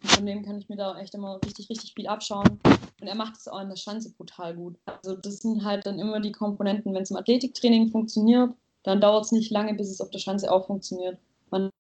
[0.02, 2.60] Von dem kann ich mir da echt immer richtig, richtig viel abschauen.
[3.00, 4.76] Und er macht es auch in der Schanze brutal gut.
[4.86, 6.94] Also das sind halt dann immer die Komponenten.
[6.94, 8.50] Wenn es im Athletiktraining funktioniert,
[8.84, 11.20] dann dauert es nicht lange, bis es auf der Schanze auch funktioniert.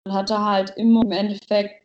[0.05, 1.85] Man hat da halt immer im Endeffekt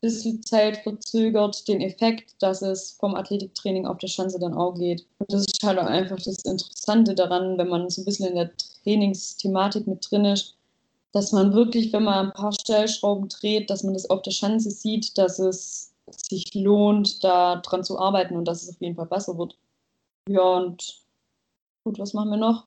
[0.00, 5.06] bisschen Zeit verzögert den Effekt, dass es vom Athletiktraining auf der Schanze dann auch geht.
[5.18, 8.36] Und das ist halt auch einfach das Interessante daran, wenn man so ein bisschen in
[8.36, 8.50] der
[8.84, 10.56] Trainingsthematik mit drin ist,
[11.12, 14.70] dass man wirklich, wenn man ein paar Stellschrauben dreht, dass man das auf der Schanze
[14.70, 15.92] sieht, dass es
[16.28, 19.56] sich lohnt, da dran zu arbeiten und dass es auf jeden Fall besser wird.
[20.28, 21.02] Ja, und
[21.84, 22.66] gut, was machen wir noch?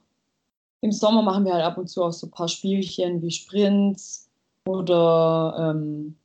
[0.82, 4.31] Im Sommer machen wir halt ab und zu auch so ein paar Spielchen wie Sprints
[4.66, 6.18] oder ähm,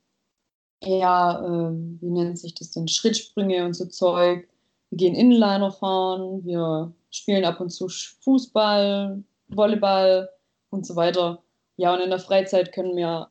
[0.81, 4.47] eher, äh, wie nennt sich das denn, Schrittsprünge und so Zeug.
[4.89, 7.87] Wir gehen Inliner fahren, wir spielen ab und zu
[8.21, 10.29] Fußball, Volleyball
[10.69, 11.43] und so weiter.
[11.77, 13.29] Ja, und in der Freizeit können wir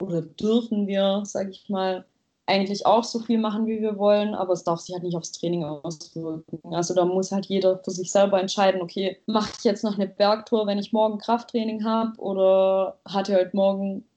[0.00, 2.04] oder dürfen wir, sage ich mal,
[2.46, 5.32] eigentlich auch so viel machen, wie wir wollen, aber es darf sich halt nicht aufs
[5.32, 6.74] Training auswirken.
[6.74, 10.06] Also da muss halt jeder für sich selber entscheiden, okay, mache ich jetzt noch eine
[10.06, 14.07] Bergtour, wenn ich morgen Krafttraining habe oder hatte heute Morgen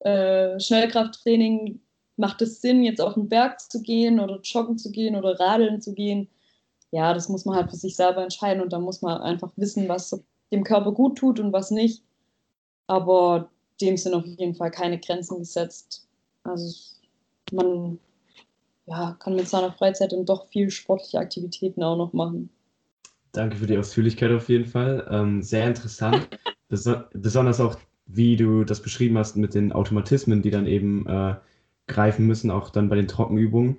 [0.00, 1.80] äh, Schnellkrafttraining,
[2.16, 5.80] macht es Sinn, jetzt auf den Berg zu gehen oder joggen zu gehen oder radeln
[5.80, 6.28] zu gehen?
[6.90, 9.88] Ja, das muss man halt für sich selber entscheiden und da muss man einfach wissen,
[9.88, 12.02] was dem Körper gut tut und was nicht.
[12.86, 16.08] Aber dem sind auf jeden Fall keine Grenzen gesetzt.
[16.42, 16.96] Also
[17.52, 17.98] man
[18.86, 22.50] ja, kann mit seiner Freizeit dann doch viel sportliche Aktivitäten auch noch machen.
[23.32, 25.06] Danke für die Ausführlichkeit auf jeden Fall.
[25.10, 26.28] Ähm, sehr interessant.
[26.68, 27.76] besonders auch,
[28.12, 31.34] wie du das beschrieben hast mit den Automatismen, die dann eben äh,
[31.86, 33.76] greifen müssen, auch dann bei den Trockenübungen.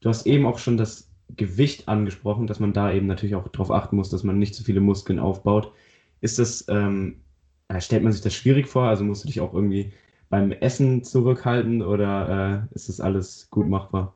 [0.00, 3.70] Du hast eben auch schon das Gewicht angesprochen, dass man da eben natürlich auch darauf
[3.70, 5.72] achten muss, dass man nicht zu viele Muskeln aufbaut.
[6.20, 7.20] Ist das, ähm,
[7.78, 8.84] stellt man sich das schwierig vor?
[8.84, 9.92] Also musst du dich auch irgendwie
[10.30, 14.14] beim Essen zurückhalten oder äh, ist das alles gut machbar?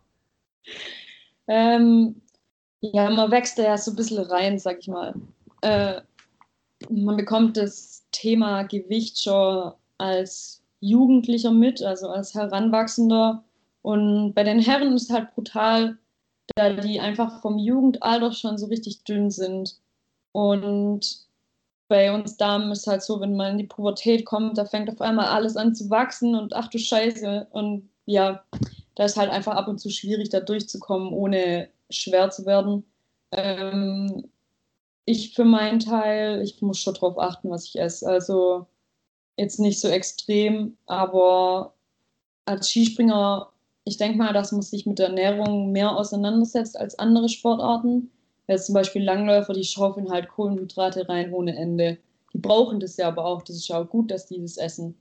[1.48, 2.20] Ähm,
[2.80, 5.14] ja, man wächst da ja so ein bisschen rein, sag ich mal.
[5.62, 6.00] Äh,
[6.90, 13.44] man bekommt das Thema Gewicht schon als Jugendlicher mit, also als Heranwachsender.
[13.82, 15.98] Und bei den Herren ist halt brutal,
[16.54, 19.78] da die einfach vom Jugendalter schon so richtig dünn sind.
[20.32, 21.26] Und
[21.88, 25.00] bei uns Damen ist halt so, wenn man in die Pubertät kommt, da fängt auf
[25.00, 27.48] einmal alles an zu wachsen und ach du Scheiße.
[27.50, 28.42] Und ja,
[28.94, 32.84] da ist halt einfach ab und zu schwierig, da durchzukommen, ohne schwer zu werden.
[33.30, 34.24] Ähm,
[35.04, 38.08] ich für meinen Teil, ich muss schon drauf achten, was ich esse.
[38.08, 38.66] Also
[39.36, 41.74] jetzt nicht so extrem, aber
[42.44, 43.50] als Skispringer,
[43.84, 48.10] ich denke mal, dass man sich mit der Ernährung mehr auseinandersetzt als andere Sportarten.
[48.48, 51.98] Jetzt zum Beispiel Langläufer, die schaufeln halt Kohlenhydrate rein ohne Ende.
[52.32, 53.42] Die brauchen das ja aber auch.
[53.42, 54.96] Das ist ja auch gut, dass die das essen.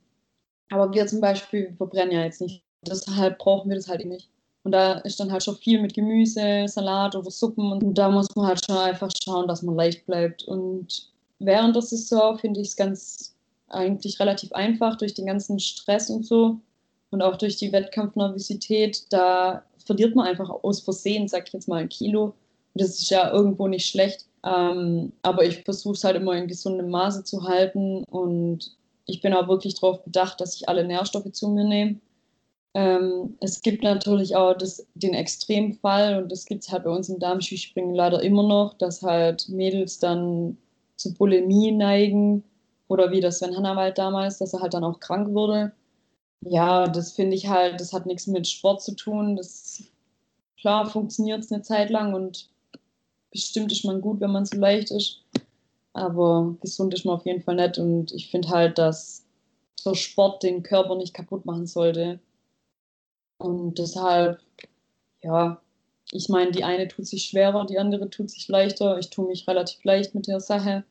[0.70, 2.62] Aber wir zum Beispiel verbrennen ja jetzt nicht.
[2.82, 4.30] Deshalb brauchen wir das halt nicht.
[4.64, 7.72] Und da ist dann halt schon viel mit Gemüse, Salat oder Suppen.
[7.72, 10.44] Und da muss man halt schon einfach schauen, dass man leicht bleibt.
[10.44, 13.34] Und während der Saison finde ich es ganz
[13.68, 16.58] eigentlich relativ einfach durch den ganzen Stress und so
[17.10, 19.04] und auch durch die Wettkampfnervosität.
[19.10, 22.24] Da verliert man einfach aus Versehen, sag ich jetzt mal, ein Kilo.
[22.24, 24.26] Und das ist ja irgendwo nicht schlecht.
[24.44, 29.34] Ähm, aber ich versuche es halt immer in gesundem Maße zu halten und ich bin
[29.34, 31.96] auch wirklich darauf bedacht, dass ich alle Nährstoffe zu mir nehme.
[32.74, 37.08] Ähm, es gibt natürlich auch das, den Extremfall und das gibt es halt bei uns
[37.08, 40.56] im Darmskispringen leider immer noch, dass halt Mädels dann
[40.96, 42.44] zu Bulimie neigen
[42.88, 45.72] oder wie das Sven Hannawald damals, dass er halt dann auch krank wurde.
[46.40, 49.36] Ja, das finde ich halt, das hat nichts mit Sport zu tun.
[49.36, 49.82] Das
[50.58, 52.48] klar funktioniert es eine Zeit lang und
[53.30, 55.22] bestimmt ist man gut, wenn man so leicht ist.
[55.94, 57.78] Aber gesund ist man auf jeden Fall nicht.
[57.78, 59.24] Und ich finde halt, dass
[59.84, 62.18] der Sport den Körper nicht kaputt machen sollte.
[63.42, 64.40] Und deshalb,
[65.22, 65.60] ja,
[66.12, 68.98] ich meine, die eine tut sich schwerer, die andere tut sich leichter.
[68.98, 70.84] Ich tue mich relativ leicht mit der Sache.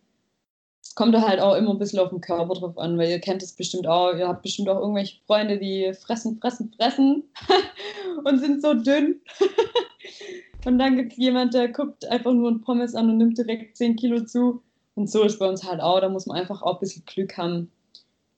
[0.83, 3.43] Es kommt halt auch immer ein bisschen auf den Körper drauf an, weil ihr kennt
[3.43, 4.13] es bestimmt auch.
[4.13, 7.23] Ihr habt bestimmt auch irgendwelche Freunde, die fressen, fressen, fressen
[8.23, 9.21] und sind so dünn.
[10.65, 13.77] und dann gibt es jemand, der guckt einfach nur ein Pommes an und nimmt direkt
[13.77, 14.61] 10 Kilo zu.
[14.95, 16.01] Und so ist bei uns halt auch.
[16.01, 17.71] Da muss man einfach auch ein bisschen Glück haben.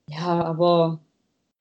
[0.09, 0.99] Ja, aber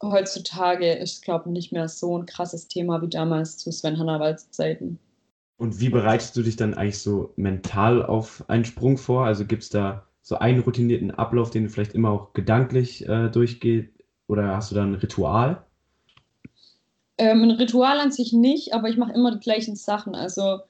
[0.02, 4.50] heutzutage ist, glaube ich, nicht mehr so ein krasses Thema wie damals zu Sven Hannawalds
[4.50, 4.98] Zeiten.
[5.56, 9.24] Und wie bereitest du dich dann eigentlich so mental auf einen Sprung vor?
[9.24, 13.28] Also gibt es da so einen routinierten Ablauf, den du vielleicht immer auch gedanklich äh,
[13.28, 13.90] durchgehst?
[14.26, 15.64] Oder hast du da ein Ritual?
[17.18, 20.14] Ähm, ein Ritual an sich nicht, aber ich mache immer die gleichen Sachen.
[20.14, 20.60] Also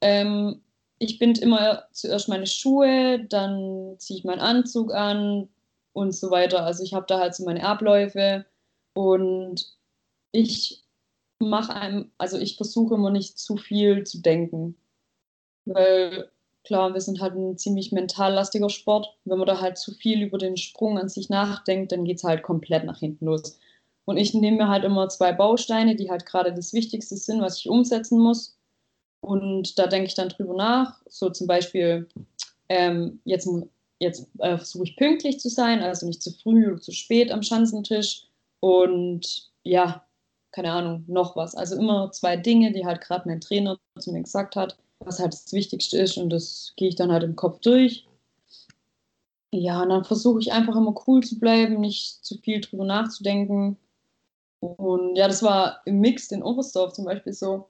[0.00, 0.60] ähm,
[0.98, 5.48] ich binde immer zuerst meine Schuhe, dann ziehe ich meinen Anzug an
[5.92, 6.64] und so weiter.
[6.64, 8.46] Also ich habe da halt so meine Abläufe
[8.98, 9.64] und
[10.32, 10.82] ich
[11.38, 14.76] mache einem, also ich versuche immer nicht zu viel zu denken.
[15.66, 16.32] Weil
[16.64, 19.16] klar, wir sind halt ein ziemlich mental lastiger Sport.
[19.24, 22.24] Wenn man da halt zu viel über den Sprung an sich nachdenkt, dann geht es
[22.24, 23.60] halt komplett nach hinten los.
[24.04, 27.58] Und ich nehme mir halt immer zwei Bausteine, die halt gerade das Wichtigste sind, was
[27.58, 28.58] ich umsetzen muss.
[29.20, 31.00] Und da denke ich dann drüber nach.
[31.06, 32.08] So zum Beispiel,
[32.68, 33.48] ähm, jetzt,
[34.00, 37.44] jetzt äh, versuche ich pünktlich zu sein, also nicht zu früh oder zu spät am
[37.44, 38.27] Schanzentisch.
[38.60, 40.04] Und ja,
[40.52, 41.54] keine Ahnung, noch was.
[41.54, 45.32] Also immer zwei Dinge, die halt gerade mein Trainer zu mir gesagt hat, was halt
[45.32, 46.16] das Wichtigste ist.
[46.16, 48.06] Und das gehe ich dann halt im Kopf durch.
[49.50, 53.78] Ja, und dann versuche ich einfach immer cool zu bleiben, nicht zu viel drüber nachzudenken.
[54.60, 57.68] Und ja, das war im Mix in Oberstdorf zum Beispiel so.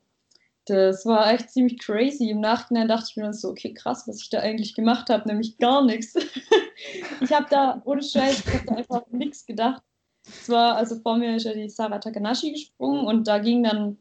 [0.65, 2.31] Das war echt ziemlich crazy.
[2.31, 5.29] Im Nachhinein dachte ich mir dann so, okay, krass, was ich da eigentlich gemacht habe,
[5.29, 6.15] nämlich gar nichts.
[7.21, 9.83] ich habe da, ohne Scheiß, ich da einfach nichts gedacht.
[10.29, 13.97] Es war, also vor mir ist ja die Sarah Takanashi gesprungen und da ging dann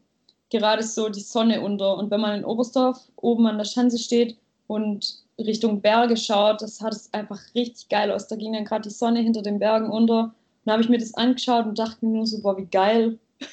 [0.50, 1.96] gerade so die Sonne unter.
[1.96, 4.36] Und wenn man in Oberstdorf oben an der Schanze steht
[4.66, 8.26] und Richtung Berge schaut, das hat es einfach richtig geil aus.
[8.28, 10.24] Da ging dann gerade die Sonne hinter den Bergen unter.
[10.24, 10.32] Und
[10.64, 13.18] dann habe ich mir das angeschaut und dachte mir nur so, boah, wie geil.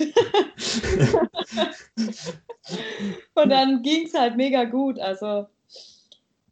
[3.35, 4.99] und dann ging es halt mega gut.
[4.99, 5.45] Also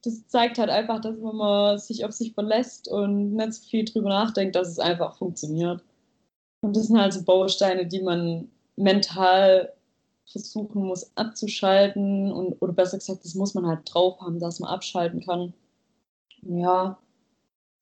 [0.03, 3.85] das zeigt halt einfach, dass wenn man sich auf sich verlässt und nicht so viel
[3.85, 5.81] drüber nachdenkt, dass es einfach funktioniert.
[6.63, 8.47] Und das sind halt so Bausteine, die man
[8.77, 9.73] mental
[10.25, 14.69] versuchen muss abzuschalten und oder besser gesagt, das muss man halt drauf haben, dass man
[14.69, 15.53] abschalten kann.
[16.41, 16.97] Ja,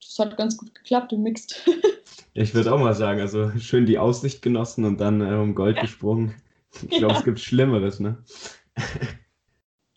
[0.02, 1.64] das hat ganz gut geklappt im Mixed.
[2.34, 5.76] ich würde auch mal sagen, also schön die Aussicht genossen und dann äh, um Gold
[5.76, 5.84] ja.
[5.84, 6.34] gesprungen.
[6.82, 7.20] Ich glaube, ja.
[7.20, 8.18] es gibt Schlimmeres, ne?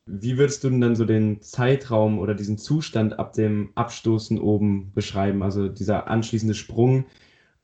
[0.04, 4.92] Wie würdest du denn dann so den Zeitraum oder diesen Zustand ab dem Abstoßen oben
[4.92, 5.42] beschreiben?
[5.42, 7.06] Also dieser anschließende Sprung.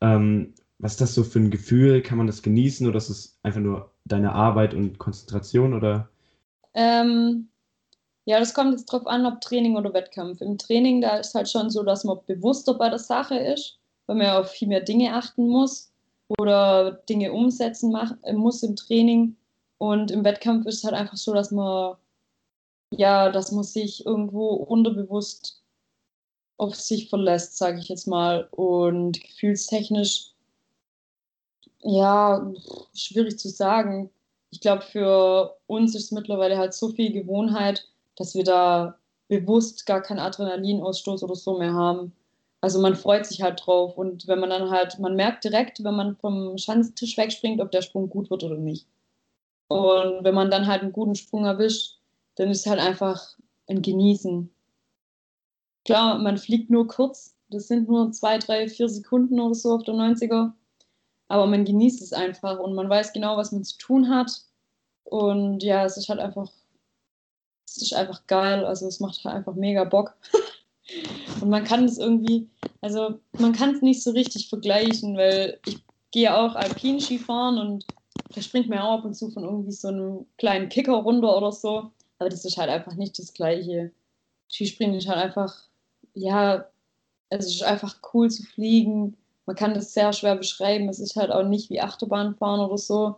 [0.01, 2.03] Ähm, was ist das so für ein Gefühl?
[2.03, 6.09] Kann man das genießen oder ist es einfach nur deine Arbeit und Konzentration oder?
[6.75, 7.49] Ähm,
[8.25, 10.41] ja, das kommt jetzt drauf an, ob Training oder Wettkampf.
[10.41, 14.17] Im Training, da ist halt schon so, dass man bewusster bei der Sache ist, weil
[14.17, 15.93] man auf viel mehr Dinge achten muss
[16.39, 19.37] oder Dinge umsetzen mach, muss im Training.
[19.79, 21.97] Und im Wettkampf ist es halt einfach so, dass man
[22.93, 25.63] ja, dass man sich irgendwo unterbewusst
[26.57, 28.49] auf sich verlässt, sage ich jetzt mal.
[28.51, 30.30] Und gefühlstechnisch
[31.83, 32.53] ja,
[32.95, 34.11] schwierig zu sagen.
[34.51, 39.87] Ich glaube, für uns ist es mittlerweile halt so viel Gewohnheit, dass wir da bewusst
[39.87, 42.13] gar keinen Adrenalinausstoß oder so mehr haben.
[42.61, 45.95] Also man freut sich halt drauf und wenn man dann halt, man merkt direkt, wenn
[45.95, 48.87] man vom Schanztisch wegspringt, ob der Sprung gut wird oder nicht.
[49.69, 51.99] Und wenn man dann halt einen guten Sprung erwischt,
[52.35, 53.37] dann ist es halt einfach
[53.69, 54.51] ein Genießen.
[55.85, 59.85] Klar, man fliegt nur kurz, das sind nur zwei, drei, vier Sekunden oder so auf
[59.85, 60.53] der 90er
[61.31, 64.43] aber man genießt es einfach und man weiß genau, was man zu tun hat.
[65.05, 66.51] Und ja, es ist halt einfach,
[67.69, 68.65] es ist einfach geil.
[68.65, 70.17] Also es macht halt einfach mega Bock.
[71.41, 75.85] Und man kann es irgendwie, also man kann es nicht so richtig vergleichen, weil ich
[76.11, 77.87] gehe auch Alpin-Ski fahren und
[78.35, 81.53] da springt mir auch ab und zu von irgendwie so einem kleinen Kicker runter oder
[81.53, 81.93] so.
[82.19, 83.93] Aber das ist halt einfach nicht das Gleiche.
[84.49, 85.55] Skispringen ist halt einfach,
[86.15, 86.69] ja,
[87.29, 89.17] es ist einfach cool zu fliegen.
[89.47, 90.89] Man kann das sehr schwer beschreiben.
[90.89, 93.17] Es ist halt auch nicht wie Achterbahnfahren oder so.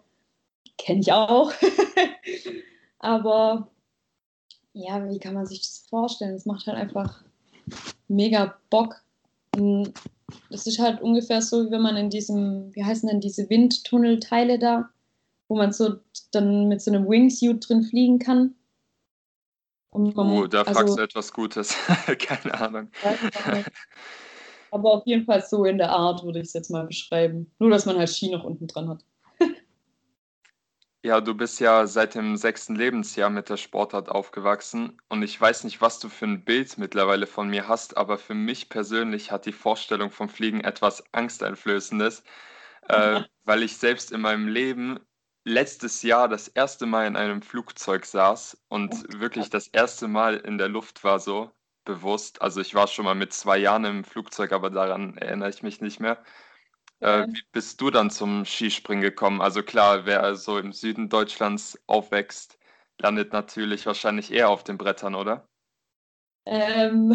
[0.79, 1.53] Kenne ich auch.
[2.99, 3.69] Aber
[4.73, 6.35] ja, wie kann man sich das vorstellen?
[6.35, 7.23] Es macht halt einfach
[8.09, 9.03] mega Bock.
[10.51, 14.59] Es ist halt ungefähr so, wie wenn man in diesem, wie heißen denn diese Windtunnelteile
[14.59, 14.89] da,
[15.49, 15.97] wo man so
[16.31, 18.55] dann mit so einem Wingsuit drin fliegen kann.
[19.91, 21.77] Und man, oh, da also, fragst du etwas Gutes.
[22.19, 22.89] Keine Ahnung.
[24.73, 27.53] Aber auf jeden Fall so in der Art würde ich es jetzt mal beschreiben.
[27.59, 29.05] Nur, dass man halt Ski noch unten dran hat.
[31.05, 35.65] Ja, du bist ja seit dem sechsten Lebensjahr mit der Sportart aufgewachsen und ich weiß
[35.65, 39.45] nicht, was du für ein Bild mittlerweile von mir hast, aber für mich persönlich hat
[39.45, 42.23] die Vorstellung vom Fliegen etwas Angsteinflößendes,
[42.89, 45.01] äh, weil ich selbst in meinem Leben
[45.45, 50.57] letztes Jahr das erste Mal in einem Flugzeug saß und wirklich das erste Mal in
[50.57, 51.51] der Luft war so
[51.85, 52.43] bewusst.
[52.43, 55.81] Also ich war schon mal mit zwei Jahren im Flugzeug, aber daran erinnere ich mich
[55.81, 56.23] nicht mehr.
[57.01, 59.41] Äh, wie bist du dann zum Skispringen gekommen?
[59.41, 62.59] Also klar, wer so im Süden Deutschlands aufwächst,
[62.99, 65.49] landet natürlich wahrscheinlich eher auf den Brettern, oder?
[66.47, 67.13] Ähm,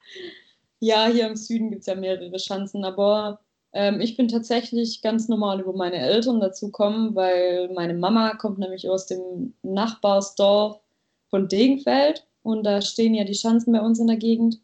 [0.80, 3.40] ja, hier im Süden gibt es ja mehrere Chancen, aber
[3.72, 8.58] ähm, ich bin tatsächlich ganz normal über meine Eltern dazu gekommen, weil meine Mama kommt
[8.58, 10.80] nämlich aus dem Nachbarsdorf
[11.28, 14.60] von Degenfeld und da stehen ja die Schanzen bei uns in der Gegend.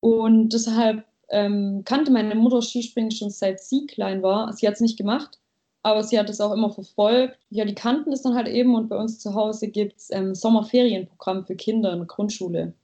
[0.00, 4.52] Und deshalb ähm, kannte meine Mutter Skispringen schon seit sie klein war.
[4.52, 5.38] Sie hat es nicht gemacht,
[5.82, 7.38] aber sie hat es auch immer verfolgt.
[7.50, 10.34] Ja, die kannten es dann halt eben und bei uns zu Hause gibt es ähm,
[10.34, 12.74] Sommerferienprogramm für Kinder in der Grundschule.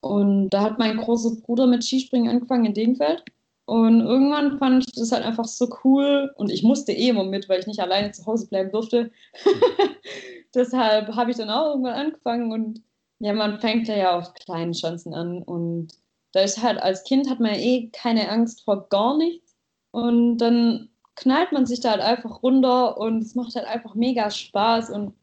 [0.00, 3.24] Und da hat mein großer Bruder mit Skispringen angefangen in Degenfeld.
[3.64, 7.48] Und irgendwann fand ich das halt einfach so cool und ich musste eh immer mit,
[7.48, 9.12] weil ich nicht alleine zu Hause bleiben durfte.
[10.54, 12.82] Deshalb habe ich dann auch irgendwann angefangen und
[13.22, 15.92] ja, man fängt ja auf kleinen Chancen an und
[16.32, 19.54] da ist halt als Kind hat man eh keine Angst vor gar nichts
[19.92, 24.28] und dann knallt man sich da halt einfach runter und es macht halt einfach mega
[24.28, 25.14] Spaß und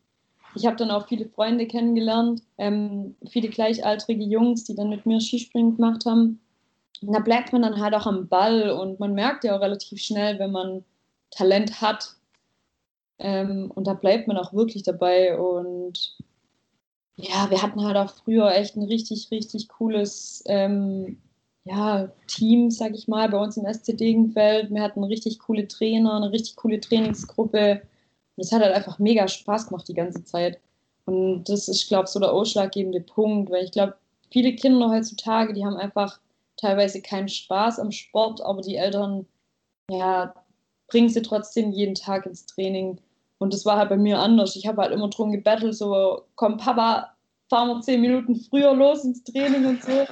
[0.56, 5.20] ich habe dann auch viele Freunde kennengelernt, ähm, viele gleichaltrige Jungs, die dann mit mir
[5.20, 6.40] Skispringen gemacht haben.
[7.02, 10.02] Und da bleibt man dann halt auch am Ball und man merkt ja auch relativ
[10.02, 10.86] schnell, wenn man
[11.32, 12.16] Talent hat.
[13.20, 16.18] Ähm, und da bleibt man auch wirklich dabei und
[17.22, 21.18] ja, wir hatten halt auch früher echt ein richtig, richtig cooles ähm,
[21.66, 24.72] ja, Team, sag ich mal, bei uns im SC Degenfeld.
[24.72, 27.82] Wir hatten richtig coole Trainer, eine richtig coole Trainingsgruppe.
[28.36, 30.60] Und es hat halt einfach mega Spaß gemacht die ganze Zeit.
[31.06, 33.96] Und das ist, glaube ich, so der ausschlaggebende Punkt, weil ich glaube,
[34.32, 36.20] viele Kinder heutzutage, die haben einfach
[36.56, 39.26] teilweise keinen Spaß am Sport, aber die Eltern,
[39.90, 40.34] ja,
[40.88, 43.00] bringen sie trotzdem jeden Tag ins Training.
[43.40, 44.56] Und das war halt bei mir anders.
[44.56, 47.16] Ich habe halt immer drum gebettelt, so, komm Papa,
[47.50, 50.06] fahren wir zehn Minuten früher los ins Training und so.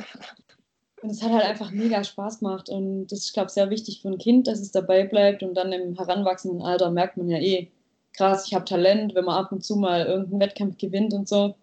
[1.02, 2.70] Und es hat halt einfach mega Spaß gemacht.
[2.70, 5.44] Und das ist, glaube ich, sehr wichtig für ein Kind, dass es dabei bleibt.
[5.44, 7.70] Und dann im heranwachsenden Alter merkt man ja eh,
[8.14, 11.56] krass, ich habe Talent, wenn man ab und zu mal irgendeinen Wettkampf gewinnt und so.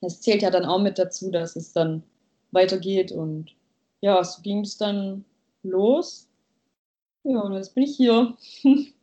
[0.00, 2.02] Das zählt ja dann auch mit dazu, dass es dann
[2.52, 3.12] weitergeht.
[3.12, 3.54] Und
[4.00, 5.24] ja, so ging es dann
[5.62, 6.28] los.
[7.22, 8.36] Ja, und jetzt bin ich hier.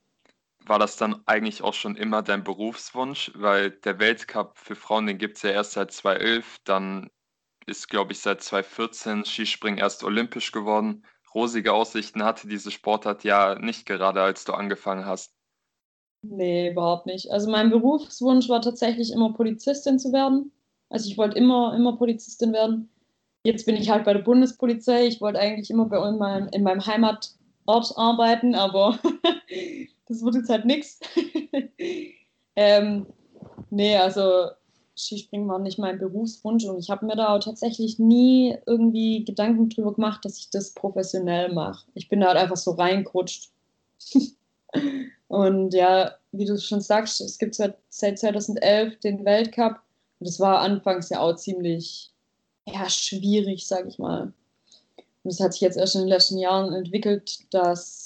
[0.68, 3.32] war das dann eigentlich auch schon immer dein Berufswunsch?
[3.36, 7.10] Weil der Weltcup für Frauen, den gibt es ja erst seit 2011, dann
[7.66, 11.06] ist, glaube ich, seit 2014 Skispringen erst olympisch geworden.
[11.34, 15.34] Rosige Aussichten hatte diese Sportart ja nicht gerade, als du angefangen hast.
[16.22, 17.32] Nee, überhaupt nicht.
[17.32, 20.52] Also mein Berufswunsch war tatsächlich immer Polizistin zu werden.
[20.90, 22.90] Also ich wollte immer, immer Polizistin werden.
[23.44, 25.08] Jetzt bin ich halt bei der Bundespolizei.
[25.08, 27.36] Ich wollte eigentlich immer bei meinem, in meinem Heimatort
[27.98, 29.00] arbeiten, aber
[30.14, 31.00] das wird jetzt halt nichts.
[32.56, 33.08] ähm,
[33.70, 34.50] nee, also
[34.96, 39.70] Skispringen war nicht mein Berufswunsch und ich habe mir da auch tatsächlich nie irgendwie Gedanken
[39.70, 41.86] drüber gemacht, dass ich das professionell mache.
[41.96, 43.52] Ich bin da halt einfach so reingerutscht.
[45.28, 49.80] und ja, wie du schon sagst, es gibt seit, seit 2011 den Weltcup
[50.20, 52.12] und das war anfangs ja auch ziemlich
[52.66, 54.34] ja, schwierig, sage ich mal.
[55.24, 58.03] Und es hat sich jetzt erst in den letzten Jahren entwickelt, dass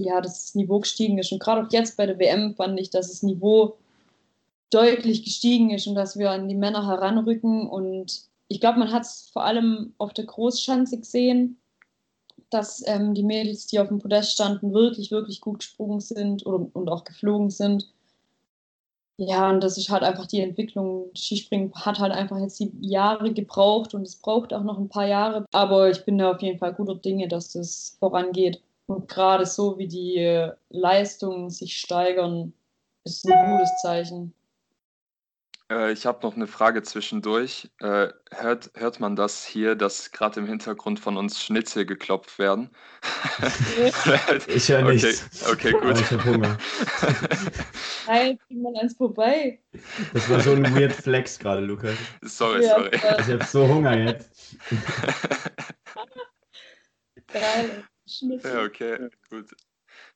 [0.00, 1.32] ja, das Niveau gestiegen ist.
[1.32, 3.76] Und gerade auch jetzt bei der WM fand ich, dass das Niveau
[4.70, 7.68] deutlich gestiegen ist und dass wir an die Männer heranrücken.
[7.68, 11.58] Und ich glaube, man hat es vor allem auf der Großschanze gesehen,
[12.50, 16.66] dass ähm, die Mädels, die auf dem Podest standen, wirklich, wirklich gut gesprungen sind oder,
[16.72, 17.92] und auch geflogen sind.
[19.20, 21.10] ja, und das ist halt einfach die Entwicklung.
[21.16, 25.06] Skispringen hat halt einfach jetzt die Jahre gebraucht und es braucht auch noch ein paar
[25.08, 25.44] Jahre.
[25.52, 28.62] Aber ich bin da auf jeden Fall guter Dinge, dass das vorangeht.
[28.88, 32.54] Und gerade so wie die Leistungen sich steigern,
[33.04, 34.32] ist ein gutes Zeichen.
[35.70, 37.68] Äh, ich habe noch eine Frage zwischendurch.
[37.80, 42.70] Äh, hört, hört man das hier, dass gerade im Hintergrund von uns Schnitzel geklopft werden?
[44.46, 45.46] ich höre nichts.
[45.46, 46.00] Okay, okay gut.
[46.00, 46.56] ich habe Hunger.
[48.06, 49.60] Nein, kriegt man eins vorbei.
[50.14, 51.94] Das war so ein weird Flex gerade, Lukas.
[52.22, 52.90] Sorry, ja, sorry.
[52.94, 54.56] Ich habe so Hunger jetzt.
[57.26, 58.52] Drei Schnitzel.
[58.52, 59.46] Ja, okay, gut.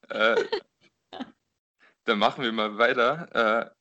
[0.09, 0.37] Äh,
[2.05, 3.75] dann machen wir mal weiter.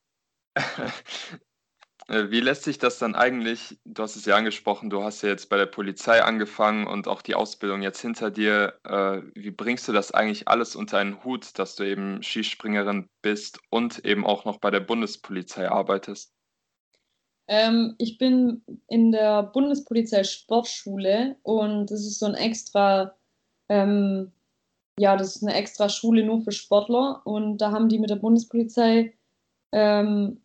[0.56, 0.60] Äh,
[2.08, 5.30] äh, wie lässt sich das dann eigentlich, du hast es ja angesprochen, du hast ja
[5.30, 8.80] jetzt bei der Polizei angefangen und auch die Ausbildung jetzt hinter dir.
[8.84, 13.60] Äh, wie bringst du das eigentlich alles unter einen Hut, dass du eben Skispringerin bist
[13.70, 16.34] und eben auch noch bei der Bundespolizei arbeitest?
[17.48, 23.18] Ähm, ich bin in der Bundespolizei Sportschule und das ist so ein extra,
[23.72, 24.32] ähm,
[25.00, 28.18] ja, das ist eine extra Schule nur für Sportler und da haben die mit der
[28.18, 29.14] Bundespolizei
[29.72, 30.42] ähm,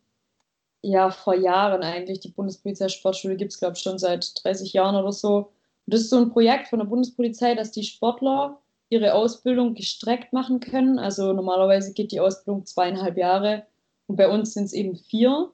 [0.82, 2.20] ja, vor Jahren eigentlich.
[2.20, 5.36] Die Bundespolizei Sportschule gibt es, glaube ich, schon seit 30 Jahren oder so.
[5.38, 8.60] Und das ist so ein Projekt von der Bundespolizei, dass die Sportler
[8.90, 11.00] ihre Ausbildung gestreckt machen können.
[11.00, 13.66] Also normalerweise geht die Ausbildung zweieinhalb Jahre
[14.06, 15.50] und bei uns sind es eben vier.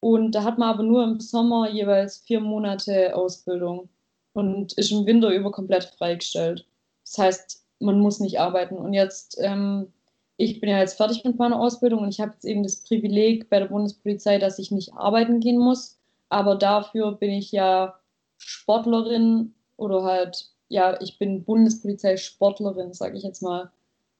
[0.00, 3.88] Und da hat man aber nur im Sommer jeweils vier Monate Ausbildung
[4.32, 6.66] und ist im Winter über komplett freigestellt.
[7.14, 8.76] Das heißt, man muss nicht arbeiten.
[8.76, 9.92] Und jetzt ähm,
[10.36, 13.48] ich bin ja jetzt fertig mit meiner Ausbildung und ich habe jetzt eben das Privileg
[13.48, 15.98] bei der Bundespolizei, dass ich nicht arbeiten gehen muss.
[16.28, 17.94] Aber dafür bin ich ja
[18.38, 23.70] Sportlerin oder halt, ja, ich bin Bundespolizei-Sportlerin, sage ich jetzt mal.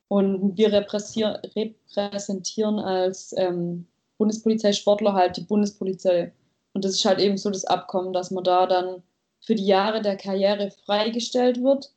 [0.09, 3.87] Und wir repräsentieren als ähm,
[4.19, 6.33] Bundespolizei-Sportler halt die Bundespolizei.
[6.75, 9.03] Und das ist halt eben so das Abkommen, dass man da dann
[9.41, 11.93] für die Jahre der Karriere freigestellt wird,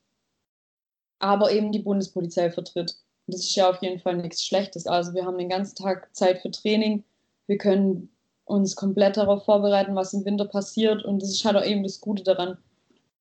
[1.20, 2.96] aber eben die Bundespolizei vertritt.
[3.28, 4.88] Das ist ja auf jeden Fall nichts Schlechtes.
[4.88, 7.04] Also wir haben den ganzen Tag Zeit für Training.
[7.46, 8.10] Wir können
[8.46, 11.04] uns komplett darauf vorbereiten, was im Winter passiert.
[11.04, 12.58] Und das ist halt auch eben das Gute daran.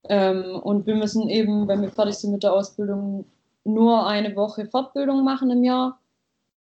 [0.08, 3.26] Ähm, und wir müssen eben, wenn wir fertig sind mit der Ausbildung,
[3.64, 6.00] nur eine Woche Fortbildung machen im Jahr.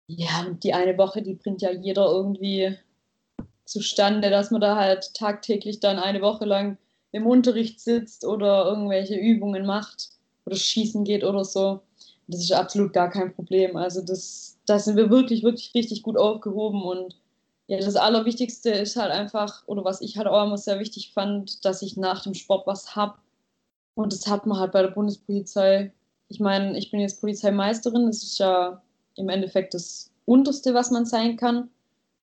[0.06, 2.76] Ja, und die eine Woche, die bringt ja jeder irgendwie
[3.66, 6.78] zustande, dass man da halt tagtäglich dann eine Woche lang
[7.12, 10.15] im Unterricht sitzt oder irgendwelche Übungen macht
[10.46, 11.80] oder schießen geht oder so.
[12.28, 13.76] Das ist absolut gar kein Problem.
[13.76, 17.16] Also das, da sind wir wirklich, wirklich richtig gut aufgehoben und
[17.68, 21.64] ja, das Allerwichtigste ist halt einfach, oder was ich halt auch immer sehr wichtig fand,
[21.64, 23.18] dass ich nach dem Sport was habe.
[23.94, 25.92] Und das hat man halt bei der Bundespolizei.
[26.28, 28.82] Ich meine, ich bin jetzt Polizeimeisterin, das ist ja
[29.16, 31.70] im Endeffekt das Unterste, was man sein kann.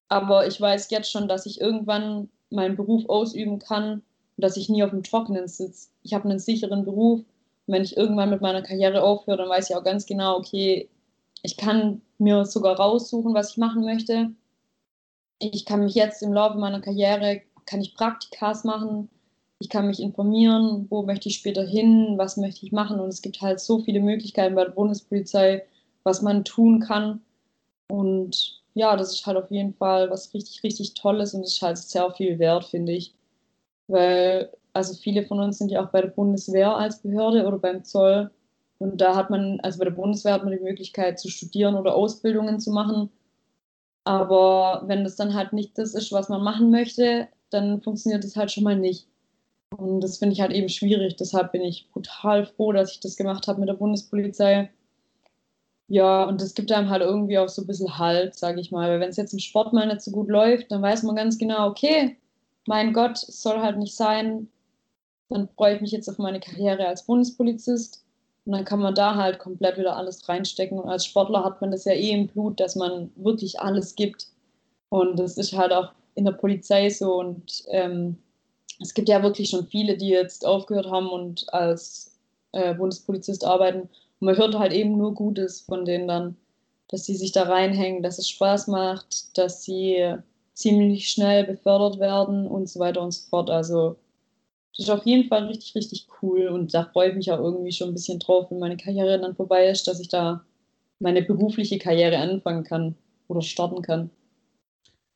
[0.07, 4.03] Aber ich weiß jetzt schon, dass ich irgendwann meinen Beruf ausüben kann und
[4.38, 5.89] dass ich nie auf dem Trockenen sitze.
[6.03, 7.21] Ich habe einen sicheren Beruf
[7.74, 10.89] wenn ich irgendwann mit meiner Karriere aufhöre, dann weiß ich auch ganz genau, okay,
[11.43, 14.32] ich kann mir sogar raussuchen, was ich machen möchte.
[15.39, 19.09] Ich kann mich jetzt im Laufe meiner Karriere, kann ich Praktikas machen,
[19.59, 22.99] ich kann mich informieren, wo möchte ich später hin, was möchte ich machen.
[22.99, 25.65] Und es gibt halt so viele Möglichkeiten bei der Bundespolizei,
[26.03, 27.21] was man tun kann.
[27.89, 31.61] Und ja, das ist halt auf jeden Fall was richtig, richtig Tolles und es ist
[31.61, 33.15] halt sehr viel wert, finde ich.
[33.88, 37.84] Weil also viele von uns sind ja auch bei der Bundeswehr als Behörde oder beim
[37.84, 38.32] Zoll.
[38.80, 41.95] Und da hat man, also bei der Bundeswehr hat man die Möglichkeit zu studieren oder
[41.95, 43.09] Ausbildungen zu machen.
[44.03, 48.36] Aber wenn das dann halt nicht das ist, was man machen möchte, dann funktioniert das
[48.36, 49.07] halt schon mal nicht.
[49.78, 51.15] Und das finde ich halt eben schwierig.
[51.15, 54.71] Deshalb bin ich brutal froh, dass ich das gemacht habe mit der Bundespolizei.
[55.88, 58.89] Ja, und das gibt einem halt irgendwie auch so ein bisschen Halt, sage ich mal.
[58.89, 61.38] Weil wenn es jetzt im Sport mal nicht so gut läuft, dann weiß man ganz
[61.38, 62.17] genau, okay,
[62.65, 64.49] mein Gott, es soll halt nicht sein,
[65.30, 68.03] dann freue ich mich jetzt auf meine Karriere als Bundespolizist.
[68.45, 70.80] Und dann kann man da halt komplett wieder alles reinstecken.
[70.80, 74.28] Und als Sportler hat man das ja eh im Blut, dass man wirklich alles gibt.
[74.89, 77.19] Und das ist halt auch in der Polizei so.
[77.19, 78.17] Und ähm,
[78.82, 82.19] es gibt ja wirklich schon viele, die jetzt aufgehört haben und als
[82.51, 83.82] äh, Bundespolizist arbeiten.
[83.82, 86.38] Und man hört halt eben nur Gutes von denen dann,
[86.89, 90.15] dass sie sich da reinhängen, dass es Spaß macht, dass sie
[90.53, 93.49] ziemlich schnell befördert werden und so weiter und so fort.
[93.49, 93.95] Also
[94.76, 97.71] das ist auf jeden Fall richtig, richtig cool und da freue ich mich auch irgendwie
[97.71, 100.43] schon ein bisschen drauf, wenn meine Karriere dann vorbei ist, dass ich da
[100.99, 102.95] meine berufliche Karriere anfangen kann
[103.28, 104.09] oder starten kann.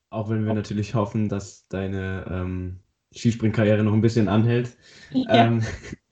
[0.09, 2.79] Auch wenn wir natürlich hoffen, dass deine ähm,
[3.15, 4.77] Skispringkarriere noch ein bisschen anhält.
[5.11, 5.47] Ja.
[5.47, 5.63] Ähm,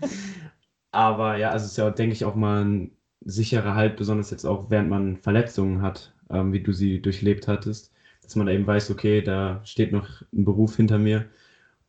[0.91, 2.91] aber ja, also es ist ja, denke ich, auch mal ein
[3.21, 7.93] sicherer Halt, besonders jetzt auch während man Verletzungen hat, ähm, wie du sie durchlebt hattest,
[8.23, 11.25] dass man da eben weiß, okay, da steht noch ein Beruf hinter mir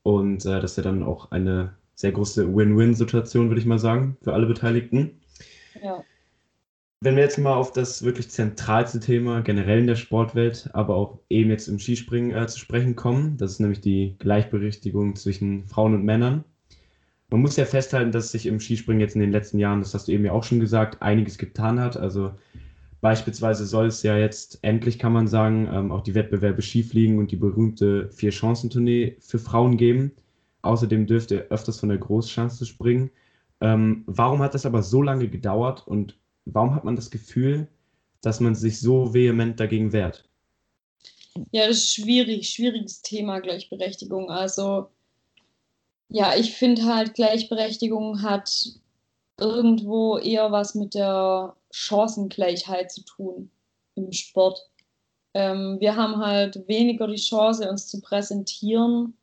[0.06, 4.16] und äh, das ist ja dann auch eine sehr große Win-Win-Situation, würde ich mal sagen,
[4.22, 5.18] für alle Beteiligten.
[5.82, 6.04] Ja.
[7.00, 11.18] Wenn wir jetzt mal auf das wirklich zentralste Thema generell in der Sportwelt, aber auch
[11.28, 15.94] eben jetzt im Skispringen äh, zu sprechen kommen, das ist nämlich die Gleichberechtigung zwischen Frauen
[15.94, 16.44] und Männern.
[17.28, 20.06] Man muss ja festhalten, dass sich im Skispringen jetzt in den letzten Jahren, das hast
[20.06, 21.96] du eben ja auch schon gesagt, einiges getan hat.
[21.96, 22.30] Also
[23.00, 27.30] beispielsweise soll es ja jetzt endlich, kann man sagen, ähm, auch die Wettbewerbe Skifliegen und
[27.30, 30.12] die berühmte Vier-Chancen-Tournee für Frauen geben.
[30.62, 33.10] Außerdem dürfte er öfters von der Großschanze springen.
[33.60, 37.68] Ähm, warum hat das aber so lange gedauert und warum hat man das Gefühl,
[38.20, 40.28] dass man sich so vehement dagegen wehrt?
[41.52, 44.30] Ja, das ist schwierig, schwieriges Thema Gleichberechtigung.
[44.30, 44.88] Also
[46.08, 48.50] ja, ich finde halt, Gleichberechtigung hat
[49.38, 53.50] irgendwo eher was mit der Chancengleichheit zu tun
[53.94, 54.70] im Sport.
[55.34, 59.16] Ähm, wir haben halt weniger die Chance, uns zu präsentieren,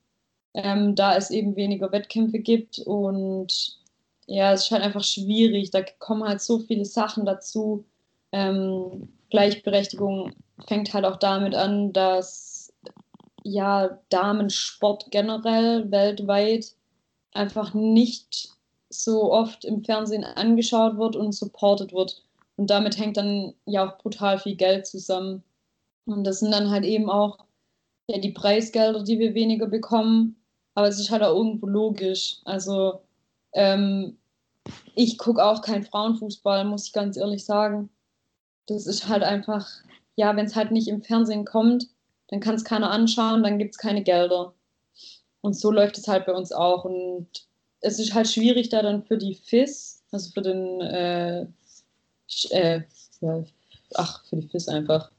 [0.54, 3.78] ähm, da es eben weniger Wettkämpfe gibt und
[4.26, 5.70] ja, es ist halt einfach schwierig.
[5.70, 7.84] Da kommen halt so viele Sachen dazu.
[8.32, 10.32] Ähm, Gleichberechtigung
[10.66, 12.72] fängt halt auch damit an, dass
[13.42, 16.74] ja Damensport generell weltweit
[17.32, 18.50] einfach nicht
[18.88, 22.23] so oft im Fernsehen angeschaut wird und supported wird.
[22.56, 25.42] Und damit hängt dann ja auch brutal viel Geld zusammen.
[26.06, 27.38] Und das sind dann halt eben auch
[28.06, 30.36] ja, die Preisgelder, die wir weniger bekommen.
[30.74, 32.38] Aber es ist halt auch irgendwo logisch.
[32.44, 33.00] Also
[33.52, 34.16] ähm,
[34.94, 37.90] ich gucke auch kein Frauenfußball, muss ich ganz ehrlich sagen.
[38.66, 39.68] Das ist halt einfach,
[40.16, 41.88] ja, wenn es halt nicht im Fernsehen kommt,
[42.28, 44.54] dann kann es keiner anschauen, dann gibt es keine Gelder.
[45.40, 46.84] Und so läuft es halt bei uns auch.
[46.84, 47.28] Und
[47.80, 51.46] es ist halt schwierig, da dann für die FIS, also für den, äh,
[52.50, 52.82] äh,
[53.94, 55.10] ach, für die FIS einfach.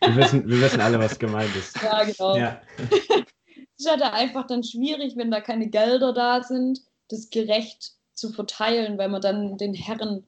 [0.00, 1.80] wir, wissen, wir wissen alle, was gemeint ist.
[1.82, 2.36] Ja, genau.
[2.36, 2.60] Ja.
[2.78, 8.30] es ist halt einfach dann schwierig, wenn da keine Gelder da sind, das gerecht zu
[8.30, 10.24] verteilen, weil man dann den Herren,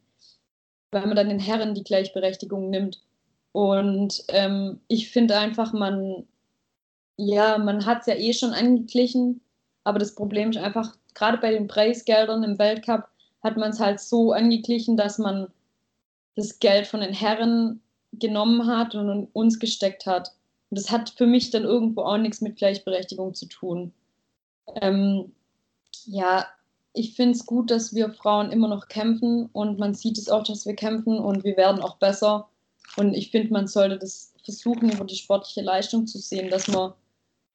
[0.93, 3.01] weil man dann den Herren die Gleichberechtigung nimmt.
[3.53, 6.27] Und ähm, ich finde einfach, man,
[7.17, 9.41] ja, man hat es ja eh schon angeglichen,
[9.85, 13.09] aber das Problem ist einfach, gerade bei den Preisgeldern im Weltcup
[13.43, 15.49] hat man es halt so angeglichen, dass man
[16.37, 20.33] das Geld von den Herren genommen hat und uns gesteckt hat.
[20.71, 23.93] Und das hat für mich dann irgendwo auch nichts mit Gleichberechtigung zu tun.
[24.81, 25.33] Ähm,
[26.07, 26.47] ja,
[26.93, 30.43] ich finde es gut, dass wir Frauen immer noch kämpfen und man sieht es auch,
[30.43, 32.49] dass wir kämpfen und wir werden auch besser.
[32.97, 36.93] Und ich finde, man sollte das versuchen, über die sportliche Leistung zu sehen, dass man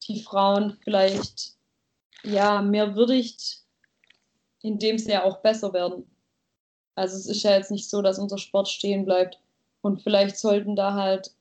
[0.07, 1.55] die Frauen vielleicht
[2.23, 3.63] ja mehr würdigt,
[4.61, 6.05] indem sie ja auch besser werden.
[6.95, 9.39] Also es ist ja jetzt nicht so, dass unser Sport stehen bleibt.
[9.81, 11.31] Und vielleicht sollten da halt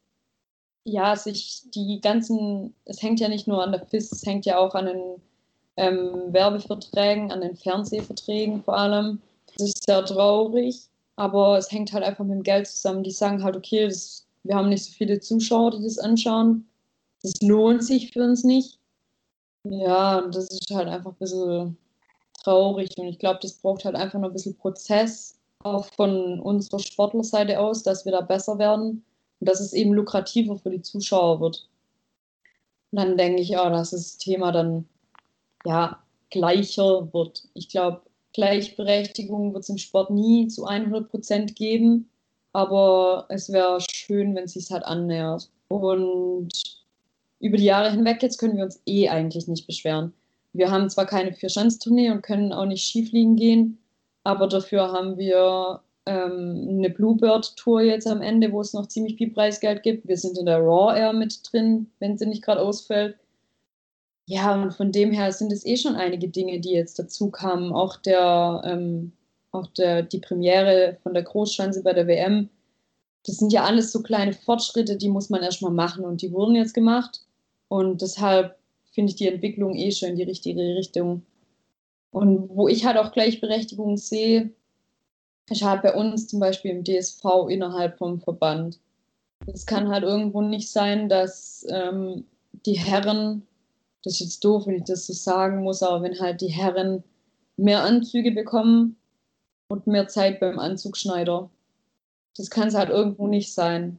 [0.84, 4.58] ja sich die ganzen, es hängt ja nicht nur an der FIS, es hängt ja
[4.58, 5.22] auch an den
[5.76, 9.20] ähm, Werbeverträgen, an den Fernsehverträgen vor allem.
[9.56, 10.82] Das ist sehr traurig,
[11.16, 13.04] aber es hängt halt einfach mit dem Geld zusammen.
[13.04, 16.66] Die sagen halt, okay, das, wir haben nicht so viele Zuschauer, die das anschauen.
[17.22, 18.78] Das lohnt sich für uns nicht.
[19.64, 21.78] Ja, das ist halt einfach ein bisschen
[22.42, 26.78] traurig und ich glaube, das braucht halt einfach noch ein bisschen Prozess, auch von unserer
[26.78, 29.04] Sportlerseite aus, dass wir da besser werden
[29.40, 31.68] und dass es eben lukrativer für die Zuschauer wird.
[32.92, 34.86] Und dann denke ich, ja, dass das Thema dann
[35.64, 35.98] ja,
[36.30, 37.48] gleicher wird.
[37.54, 38.02] Ich glaube,
[38.34, 42.10] Gleichberechtigung wird es im Sport nie zu 100 Prozent geben,
[42.52, 45.50] aber es wäre schön, wenn es sich halt annähert.
[45.68, 46.50] Und
[47.40, 50.12] über die Jahre hinweg jetzt können wir uns eh eigentlich nicht beschweren.
[50.52, 53.78] Wir haben zwar keine Vierschanztournee und können auch nicht Skifliegen gehen,
[54.24, 59.30] aber dafür haben wir ähm, eine Bluebird-Tour jetzt am Ende, wo es noch ziemlich viel
[59.30, 60.08] Preisgeld gibt.
[60.08, 63.16] Wir sind in der Raw Air mit drin, wenn sie nicht gerade ausfällt.
[64.26, 67.72] Ja, und von dem her sind es eh schon einige Dinge, die jetzt dazu kamen.
[67.72, 69.12] Auch der, ähm,
[69.52, 72.48] auch der, die Premiere von der Großschanze bei der WM.
[73.26, 76.54] Das sind ja alles so kleine Fortschritte, die muss man erstmal machen und die wurden
[76.54, 77.22] jetzt gemacht.
[77.68, 78.56] Und deshalb
[78.92, 81.22] finde ich die Entwicklung eh schon in die richtige Richtung.
[82.14, 84.50] Und wo ich halt auch Gleichberechtigung sehe,
[85.50, 88.78] ist halt bei uns zum Beispiel im DSV innerhalb vom Verband.
[89.46, 92.24] Es kann halt irgendwo nicht sein, dass ähm,
[92.64, 93.42] die Herren
[94.04, 97.02] das ist jetzt doof, wenn ich das so sagen muss, aber wenn halt die Herren
[97.56, 98.96] mehr Anzüge bekommen
[99.68, 101.48] und mehr Zeit beim Anzugschneider,
[102.36, 103.98] das kann es halt irgendwo nicht sein.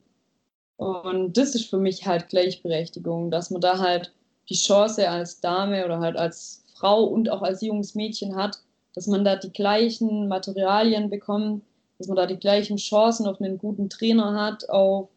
[0.78, 4.14] Und das ist für mich halt Gleichberechtigung, dass man da halt
[4.50, 8.60] die Chance als Dame oder halt als Frau und auch als junges Mädchen hat,
[8.94, 11.64] dass man da die gleichen Materialien bekommt,
[11.98, 15.10] dass man da die gleichen Chancen auf einen guten Trainer hat, auf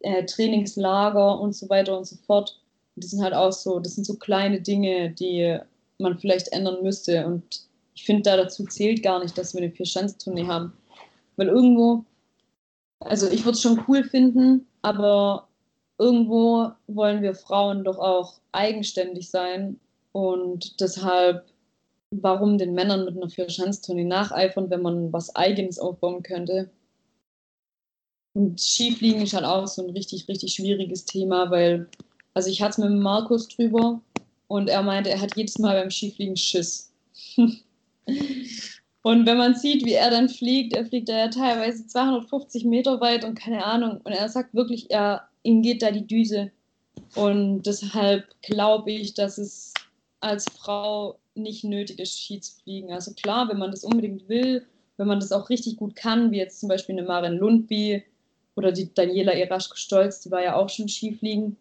[0.00, 2.60] äh, Trainingslager und so weiter und so fort.
[2.94, 5.58] Und das sind halt auch so, das sind so kleine Dinge, die
[5.98, 7.26] man vielleicht ändern müsste.
[7.26, 7.62] Und
[7.94, 10.72] ich finde, da dazu zählt gar nicht, dass wir eine Vier-Schanzentournee haben.
[11.36, 12.04] Weil irgendwo,
[13.00, 15.48] also ich würde es schon cool finden, aber
[15.98, 19.78] irgendwo wollen wir Frauen doch auch eigenständig sein.
[20.12, 21.46] Und deshalb,
[22.10, 26.70] warum den Männern mit einer Vier-Schanzentournee nacheifern, wenn man was Eigenes aufbauen könnte?
[28.34, 31.88] Und Skifliegen ist halt auch so ein richtig, richtig schwieriges Thema, weil,
[32.34, 34.00] also ich hatte es mit Markus drüber
[34.48, 36.92] und er meinte, er hat jedes Mal beim Skifliegen Schiss.
[37.36, 43.00] und wenn man sieht, wie er dann fliegt, er fliegt da ja teilweise 250 Meter
[43.00, 44.00] weit und keine Ahnung.
[44.04, 46.50] Und er sagt wirklich, er, ihm geht da die Düse.
[47.14, 49.74] Und deshalb glaube ich, dass es
[50.22, 52.92] als Frau nicht nötig ist, Ski zu fliegen.
[52.92, 54.66] Also klar, wenn man das unbedingt will,
[54.96, 58.04] wenn man das auch richtig gut kann, wie jetzt zum Beispiel eine Maren Lundby
[58.54, 61.56] oder die Daniela Eraschko-Stolz, die war ja auch schon Skifliegen.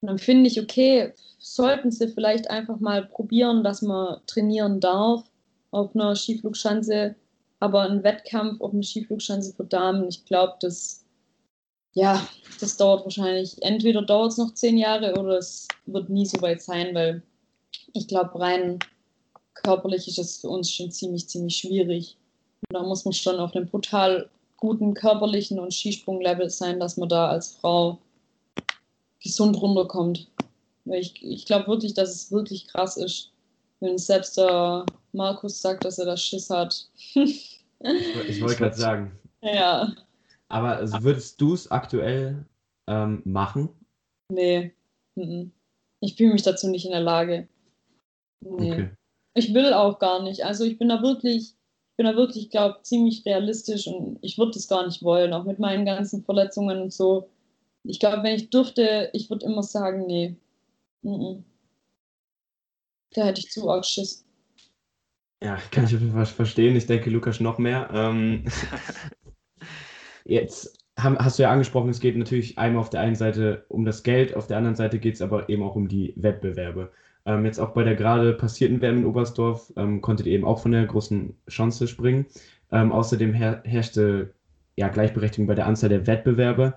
[0.00, 5.24] Und dann finde ich, okay, sollten sie vielleicht einfach mal probieren, dass man trainieren darf
[5.70, 7.16] auf einer Skiflugschanze,
[7.60, 11.04] aber ein Wettkampf auf einer Skiflugschanze für Damen, ich glaube, das,
[11.92, 12.26] ja,
[12.60, 16.62] das dauert wahrscheinlich, entweder dauert es noch zehn Jahre oder es wird nie so weit
[16.62, 17.22] sein, weil
[17.96, 18.78] ich glaube, rein
[19.54, 22.16] körperlich ist es für uns schon ziemlich, ziemlich schwierig.
[22.68, 27.08] Und da muss man schon auf einem brutal guten körperlichen und Skisprunglevel sein, dass man
[27.08, 27.98] da als Frau
[29.22, 30.28] gesund runterkommt.
[30.84, 33.32] Ich, ich glaube wirklich, dass es wirklich krass ist,
[33.80, 36.88] wenn selbst der Markus sagt, dass er das Schiss hat.
[37.14, 37.60] ich
[38.40, 39.18] wollte gerade sagen.
[39.42, 39.92] Ja.
[40.48, 42.46] Aber also würdest du es aktuell
[42.86, 43.68] ähm, machen?
[44.28, 44.72] Nee.
[46.00, 47.48] Ich fühle mich dazu nicht in der Lage.
[48.58, 48.72] Nee.
[48.72, 48.90] Okay.
[49.34, 50.44] Ich will auch gar nicht.
[50.44, 51.54] Also ich bin da wirklich,
[51.90, 55.44] ich bin da wirklich, glaube ziemlich realistisch und ich würde das gar nicht wollen, auch
[55.44, 57.28] mit meinen ganzen Verletzungen und so.
[57.84, 60.36] Ich glaube, wenn ich dürfte, ich würde immer sagen, nee.
[61.02, 61.44] Mm
[63.10, 64.24] Da hätte ich zu arg Schiss.
[65.42, 66.76] Ja, kann ich auf jeden Fall verstehen.
[66.76, 67.90] Ich denke, Lukas noch mehr.
[67.92, 68.44] Ähm,
[70.24, 73.84] jetzt haben, hast du ja angesprochen, es geht natürlich einmal auf der einen Seite um
[73.84, 76.90] das Geld, auf der anderen Seite geht es aber eben auch um die Wettbewerbe.
[77.26, 80.60] Ähm, jetzt auch bei der gerade passierten WM in Oberstdorf ähm, konntet ihr eben auch
[80.60, 82.26] von der großen Chance springen.
[82.70, 84.32] Ähm, außerdem her herrschte
[84.76, 86.74] ja, Gleichberechtigung bei der Anzahl der Wettbewerbe.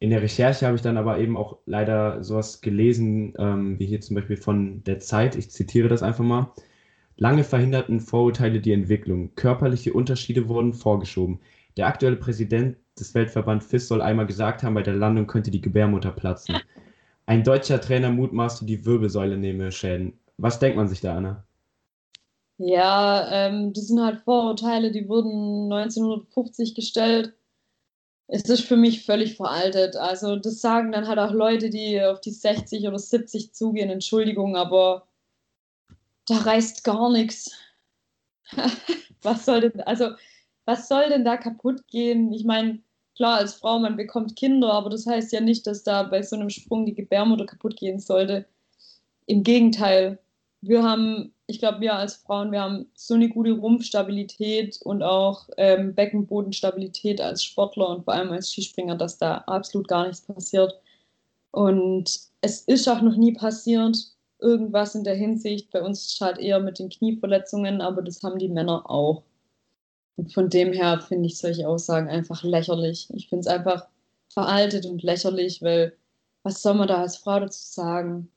[0.00, 4.00] In der Recherche habe ich dann aber eben auch leider sowas gelesen, ähm, wie hier
[4.00, 5.34] zum Beispiel von der Zeit.
[5.34, 6.52] Ich zitiere das einfach mal.
[7.16, 9.34] Lange verhinderten Vorurteile die Entwicklung.
[9.34, 11.40] Körperliche Unterschiede wurden vorgeschoben.
[11.76, 15.60] Der aktuelle Präsident des Weltverband FIS soll einmal gesagt haben, bei der Landung könnte die
[15.60, 16.58] Gebärmutter platzen.
[17.28, 20.18] Ein deutscher Trainer mutmaßte, die Wirbelsäule nehme Schäden.
[20.38, 21.44] Was denkt man sich da, Anna?
[22.56, 27.34] Ja, ähm, das sind halt Vorurteile, die wurden 1950 gestellt
[28.28, 29.96] es ist für mich völlig veraltet.
[29.96, 34.54] Also das sagen dann halt auch Leute, die auf die 60 oder 70 zugehen, Entschuldigung,
[34.54, 35.08] aber
[36.26, 37.50] da reißt gar nichts.
[39.22, 40.10] was soll denn, also
[40.66, 42.32] was soll denn da kaputt gehen?
[42.34, 42.80] Ich meine,
[43.18, 46.36] klar, als Frau, man bekommt Kinder, aber das heißt ja nicht, dass da bei so
[46.36, 48.46] einem Sprung die Gebärmutter kaputt gehen sollte.
[49.26, 50.18] Im Gegenteil,
[50.62, 55.48] wir haben ich glaube, wir als Frauen, wir haben so eine gute Rumpfstabilität und auch
[55.56, 60.78] ähm, Beckenbodenstabilität als Sportler und vor allem als Skispringer, dass da absolut gar nichts passiert.
[61.50, 63.96] Und es ist auch noch nie passiert,
[64.40, 65.70] irgendwas in der Hinsicht.
[65.70, 69.22] Bei uns ist halt eher mit den Knieverletzungen, aber das haben die Männer auch.
[70.18, 73.08] Und von dem her finde ich solche Aussagen einfach lächerlich.
[73.14, 73.86] Ich finde es einfach
[74.28, 75.96] veraltet und lächerlich, weil
[76.42, 78.28] was soll man da als Frau dazu sagen?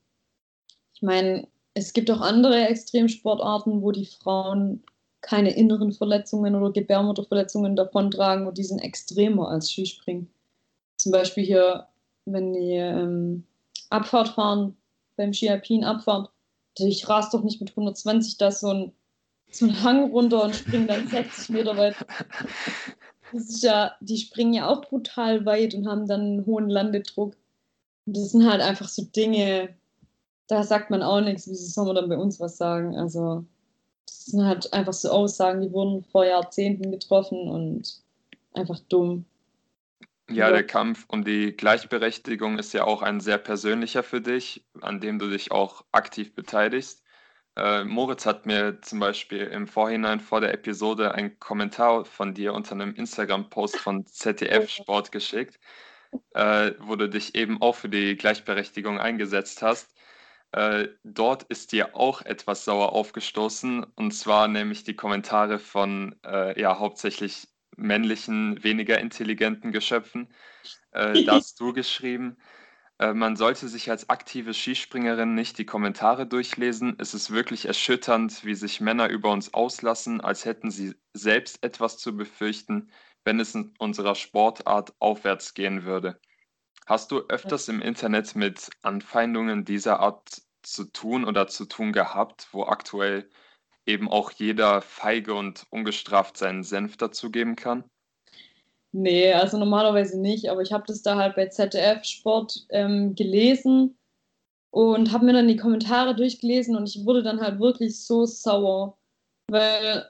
[0.93, 4.83] Ich meine, es gibt auch andere Extremsportarten, wo die Frauen
[5.21, 10.29] keine inneren Verletzungen oder Gebärmutterverletzungen davontragen und die sind extremer als Skispringen.
[10.97, 11.87] Zum Beispiel hier,
[12.25, 13.43] wenn die ähm,
[13.89, 14.77] Abfahrt fahren,
[15.17, 16.29] beim Ski Alpin Abfahrt,
[16.77, 18.91] ich rast doch nicht mit 120 da so ein,
[19.51, 21.95] so ein Hang runter und springe dann 60 Meter weit.
[23.33, 27.35] Das ist ja, die springen ja auch brutal weit und haben dann einen hohen Landedruck.
[28.05, 29.75] Und das sind halt einfach so Dinge,
[30.47, 32.97] da sagt man auch nichts, wieso soll man dann bei uns was sagen?
[32.97, 33.45] Also,
[34.05, 38.01] das sind halt einfach so Aussagen, die wurden vor Jahrzehnten getroffen und
[38.53, 39.25] einfach dumm.
[40.29, 45.01] Ja, der Kampf um die Gleichberechtigung ist ja auch ein sehr persönlicher für dich, an
[45.01, 47.00] dem du dich auch aktiv beteiligst.
[47.57, 52.53] Äh, Moritz hat mir zum Beispiel im Vorhinein vor der Episode einen Kommentar von dir
[52.53, 55.59] unter einem Instagram-Post von ZDF Sport geschickt,
[56.33, 59.93] äh, wo du dich eben auch für die Gleichberechtigung eingesetzt hast.
[60.53, 66.59] Äh, dort ist dir auch etwas sauer aufgestoßen, und zwar nämlich die Kommentare von äh,
[66.59, 67.47] ja hauptsächlich
[67.77, 70.33] männlichen, weniger intelligenten Geschöpfen.
[70.91, 72.37] Äh, da hast du geschrieben,
[73.13, 76.95] man sollte sich als aktive Skispringerin nicht die Kommentare durchlesen.
[76.99, 81.97] Es ist wirklich erschütternd, wie sich Männer über uns auslassen, als hätten sie selbst etwas
[81.97, 82.91] zu befürchten,
[83.25, 86.19] wenn es in unserer Sportart aufwärts gehen würde.
[86.87, 92.49] Hast du öfters im Internet mit Anfeindungen dieser Art zu tun oder zu tun gehabt,
[92.53, 93.29] wo aktuell
[93.87, 97.90] eben auch jeder feige und ungestraft seinen Senf dazugeben kann?
[98.93, 103.97] Nee, also normalerweise nicht, aber ich habe das da halt bei ZDF Sport ähm, gelesen
[104.71, 108.97] und habe mir dann die Kommentare durchgelesen und ich wurde dann halt wirklich so sauer,
[109.47, 110.05] weil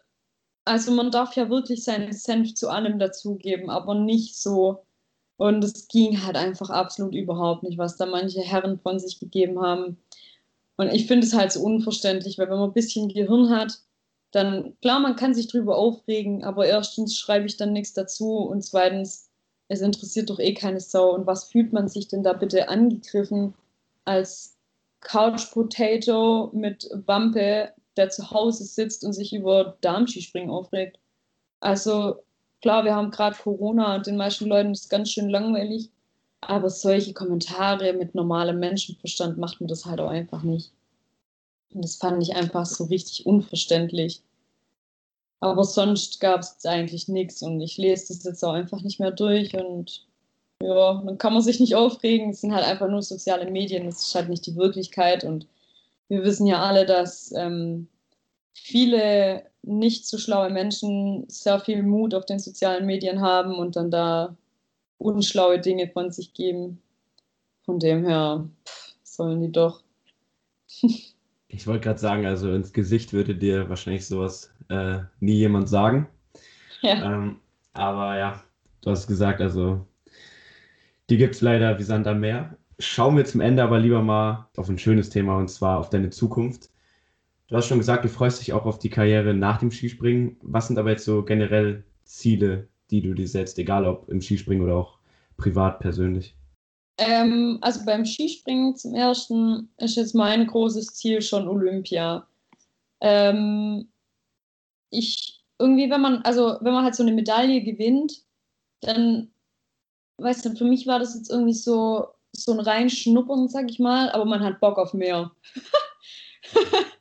[0.66, 4.86] also man darf ja wirklich seinen Senf zu allem dazugeben, aber nicht so.
[5.38, 9.60] Und es ging halt einfach absolut überhaupt nicht, was da manche Herren von sich gegeben
[9.60, 9.98] haben.
[10.78, 13.80] Und ich finde es halt so unverständlich, weil wenn man ein bisschen Gehirn hat,
[14.32, 18.64] dann klar, man kann sich drüber aufregen, aber erstens schreibe ich dann nichts dazu und
[18.64, 19.30] zweitens,
[19.68, 21.14] es interessiert doch eh keine Sau.
[21.14, 23.54] Und was fühlt man sich denn da bitte angegriffen
[24.06, 24.58] als
[25.02, 31.00] Couch Potato mit Wampe, der zu Hause sitzt und sich über Darmskispringen aufregt?
[31.62, 32.16] Also
[32.62, 35.90] klar, wir haben gerade Corona und den meisten Leuten ist ganz schön langweilig,
[36.42, 40.72] aber solche Kommentare mit normalem Menschenverstand macht man das halt auch einfach nicht.
[41.74, 44.22] Und das fand ich einfach so richtig unverständlich.
[45.40, 49.12] Aber sonst gab es eigentlich nichts und ich lese das jetzt auch einfach nicht mehr
[49.12, 50.06] durch und
[50.62, 52.30] ja, dann kann man sich nicht aufregen.
[52.30, 55.48] Es sind halt einfach nur soziale Medien, es ist halt nicht die Wirklichkeit und
[56.10, 57.88] wir wissen ja alle, dass ähm,
[58.54, 63.92] viele nicht so schlaue Menschen sehr viel Mut auf den sozialen Medien haben und dann
[63.92, 64.36] da
[64.98, 66.82] unschlaue Dinge von sich geben.
[67.64, 69.82] Von dem her pff, sollen die doch.
[71.54, 76.08] Ich wollte gerade sagen, also ins Gesicht würde dir wahrscheinlich sowas äh, nie jemand sagen.
[76.84, 77.14] Ja.
[77.14, 77.36] Ähm,
[77.74, 78.44] aber ja,
[78.82, 79.86] du hast gesagt, also
[81.12, 82.58] die gibt es leider wie Sand am Meer.
[82.80, 86.10] Schauen wir zum Ende aber lieber mal auf ein schönes Thema und zwar auf deine
[86.10, 86.72] Zukunft.
[87.50, 90.38] Du hast schon gesagt, du freust dich auch auf die Karriere nach dem Skispringen.
[90.42, 94.64] Was sind aber jetzt so generell Ziele, die du dir setzt, egal ob im Skispringen
[94.64, 94.98] oder auch
[95.38, 96.36] privat persönlich?
[96.98, 102.28] Ähm, also beim Skispringen zum ersten ist jetzt mein großes Ziel schon Olympia.
[103.00, 103.90] Ähm,
[104.90, 108.24] ich irgendwie, wenn man, also wenn man halt so eine Medaille gewinnt,
[108.82, 109.32] dann,
[110.18, 114.10] weißt du, für mich war das jetzt irgendwie so, so ein Reinschnuppern, sag ich mal,
[114.12, 115.32] aber man hat Bock auf mehr.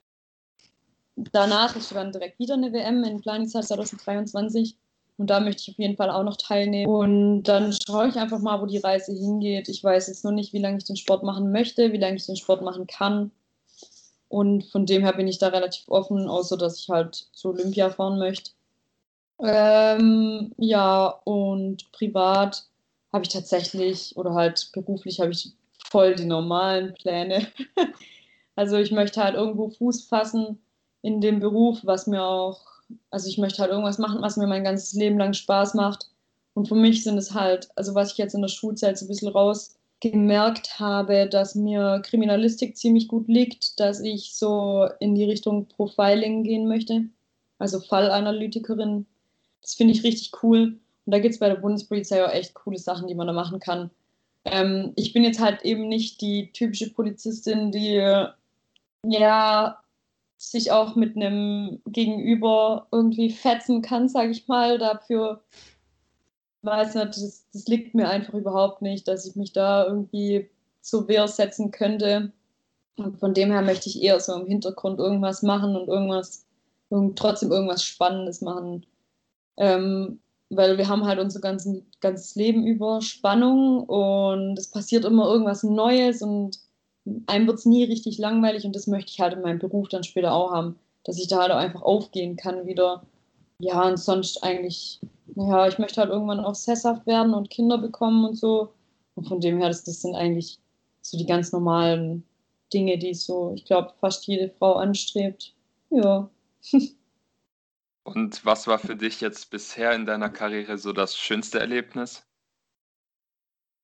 [1.32, 4.76] Danach ist dann direkt wieder eine WM in Planitzer 2023.
[5.20, 6.90] Und da möchte ich auf jeden Fall auch noch teilnehmen.
[6.90, 9.68] Und dann schaue ich einfach mal, wo die Reise hingeht.
[9.68, 12.24] Ich weiß jetzt noch nicht, wie lange ich den Sport machen möchte, wie lange ich
[12.24, 13.30] den Sport machen kann.
[14.28, 17.90] Und von dem her bin ich da relativ offen, außer dass ich halt zu Olympia
[17.90, 18.52] fahren möchte.
[19.40, 22.64] Ähm, ja, und privat
[23.12, 25.52] habe ich tatsächlich, oder halt beruflich habe ich
[25.90, 27.46] voll die normalen Pläne.
[28.56, 30.62] also ich möchte halt irgendwo Fuß fassen
[31.02, 32.69] in dem Beruf, was mir auch
[33.10, 36.10] also ich möchte halt irgendwas machen, was mir mein ganzes Leben lang Spaß macht.
[36.54, 39.08] Und für mich sind es halt, also was ich jetzt in der Schulzeit so ein
[39.08, 45.66] bisschen rausgemerkt habe, dass mir Kriminalistik ziemlich gut liegt, dass ich so in die Richtung
[45.66, 47.04] Profiling gehen möchte,
[47.58, 49.06] also Fallanalytikerin.
[49.62, 50.78] Das finde ich richtig cool.
[51.06, 53.60] Und da gibt es bei der Bundespolizei auch echt coole Sachen, die man da machen
[53.60, 53.90] kann.
[54.44, 58.02] Ähm, ich bin jetzt halt eben nicht die typische Polizistin, die
[59.06, 59.79] ja
[60.40, 64.78] sich auch mit einem Gegenüber irgendwie fetzen kann, sage ich mal.
[64.78, 65.42] Dafür
[66.62, 70.48] weiß nicht, das, das, liegt mir einfach überhaupt nicht, dass ich mich da irgendwie
[70.80, 72.32] zur Wehr setzen könnte.
[72.96, 76.46] Und von dem her möchte ich eher so im Hintergrund irgendwas machen und irgendwas,
[76.88, 78.86] irgend, trotzdem irgendwas Spannendes machen.
[79.58, 85.26] Ähm, weil wir haben halt unser ganzen, ganzes Leben über Spannung und es passiert immer
[85.26, 86.58] irgendwas Neues und
[87.26, 90.04] einem wird es nie richtig langweilig und das möchte ich halt in meinem Beruf dann
[90.04, 93.02] später auch haben, dass ich da halt auch einfach aufgehen kann wieder.
[93.58, 95.00] Ja, und sonst eigentlich,
[95.34, 98.72] ja, ich möchte halt irgendwann auch sesshaft werden und Kinder bekommen und so.
[99.14, 100.58] Und von dem her, das, das sind eigentlich
[101.02, 102.24] so die ganz normalen
[102.72, 105.54] Dinge, die so, ich glaube, fast jede Frau anstrebt.
[105.90, 106.30] Ja.
[108.02, 112.26] Und was war für dich jetzt bisher in deiner Karriere so das schönste Erlebnis?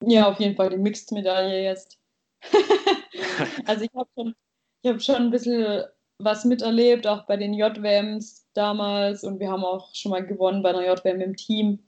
[0.04, 1.98] Ja, auf jeden Fall die Mixed-Medaille jetzt.
[3.66, 4.34] also ich habe schon,
[4.84, 5.84] hab schon ein bisschen
[6.18, 10.70] was miterlebt, auch bei den JWMs damals und wir haben auch schon mal gewonnen bei
[10.70, 11.78] einer JWM im Team.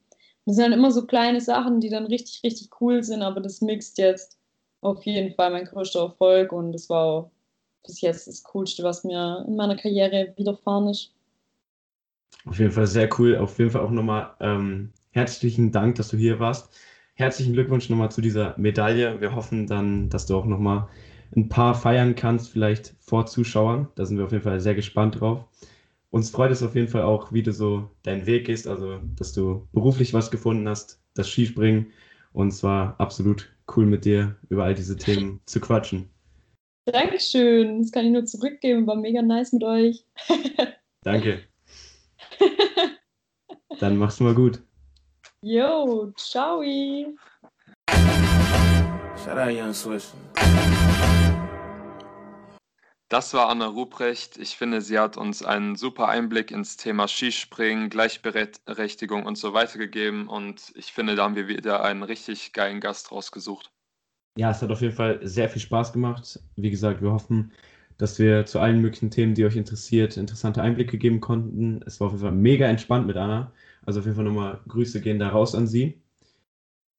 [0.45, 3.61] Das sind dann immer so kleine Sachen, die dann richtig, richtig cool sind, aber das
[3.61, 4.37] mixt jetzt
[4.81, 7.31] auf jeden Fall mein größter Erfolg und das war
[7.85, 11.13] bis jetzt das Coolste, was mir in meiner Karriere widerfahren ist.
[12.45, 13.37] Auf jeden Fall sehr cool.
[13.37, 16.73] Auf jeden Fall auch nochmal ähm, herzlichen Dank, dass du hier warst.
[17.15, 19.19] Herzlichen Glückwunsch nochmal zu dieser Medaille.
[19.19, 20.87] Wir hoffen dann, dass du auch nochmal
[21.35, 23.87] ein paar feiern kannst, vielleicht vor Zuschauern.
[23.95, 25.45] Da sind wir auf jeden Fall sehr gespannt drauf.
[26.11, 29.31] Uns freut es auf jeden Fall auch, wie du so deinen Weg gehst, also dass
[29.33, 31.91] du beruflich was gefunden hast, das Skispringen.
[32.33, 36.09] Und zwar absolut cool mit dir über all diese Themen zu quatschen.
[36.85, 40.03] Dankeschön, das kann ich nur zurückgeben, war mega nice mit euch.
[41.03, 41.41] Danke.
[43.79, 44.61] Dann mach's mal gut.
[45.41, 46.63] Yo, ciao.
[49.23, 50.13] Shout out Young Swiss.
[53.09, 54.37] Das war Anna Ruprecht.
[54.37, 59.79] Ich finde, sie hat uns einen super Einblick ins Thema Skispringen, Gleichberechtigung und so weiter
[59.79, 60.27] gegeben.
[60.27, 63.71] Und ich finde, da haben wir wieder einen richtig geilen Gast rausgesucht.
[64.37, 66.39] Ja, es hat auf jeden Fall sehr viel Spaß gemacht.
[66.55, 67.51] Wie gesagt, wir hoffen,
[67.97, 71.81] dass wir zu allen möglichen Themen, die euch interessiert, interessante Einblicke geben konnten.
[71.87, 73.51] Es war auf jeden Fall mega entspannt mit Anna.
[73.87, 75.99] Also auf jeden Fall nochmal Grüße gehen da raus an sie.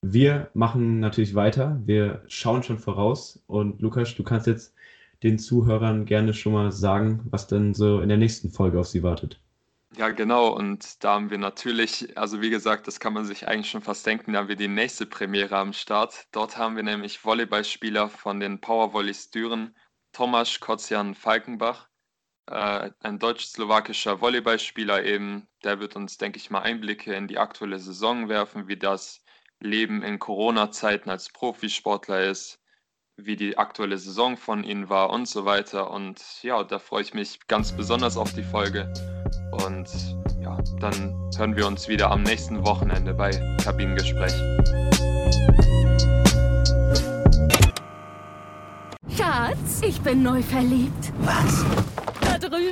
[0.03, 1.81] Wir machen natürlich weiter.
[1.85, 3.45] Wir schauen schon voraus.
[3.47, 4.75] Und Lukas, du kannst jetzt
[5.23, 9.03] den Zuhörern gerne schon mal sagen, was denn so in der nächsten Folge auf sie
[9.03, 9.41] wartet.
[9.97, 10.49] Ja, genau.
[10.49, 14.07] Und da haben wir natürlich, also wie gesagt, das kann man sich eigentlich schon fast
[14.07, 16.27] denken, da haben wir die nächste Premiere am Start.
[16.31, 19.75] Dort haben wir nämlich Volleyballspieler von den Powervolleys Düren,
[20.13, 21.89] Tomasz Kocian Falkenbach,
[22.47, 25.49] äh, ein deutsch-slowakischer Volleyballspieler eben.
[25.65, 29.25] Der wird uns, denke ich mal, Einblicke in die aktuelle Saison werfen, wie das
[29.59, 32.60] Leben in Corona-Zeiten als Profisportler ist,
[33.27, 35.91] wie die aktuelle Saison von ihnen war und so weiter.
[35.91, 38.93] Und ja, da freue ich mich ganz besonders auf die Folge.
[39.53, 39.89] Und
[40.41, 43.31] ja, dann hören wir uns wieder am nächsten Wochenende bei
[43.63, 44.35] Kabinengespräch.
[49.17, 51.13] Schatz, ich bin neu verliebt.
[51.21, 51.65] Was?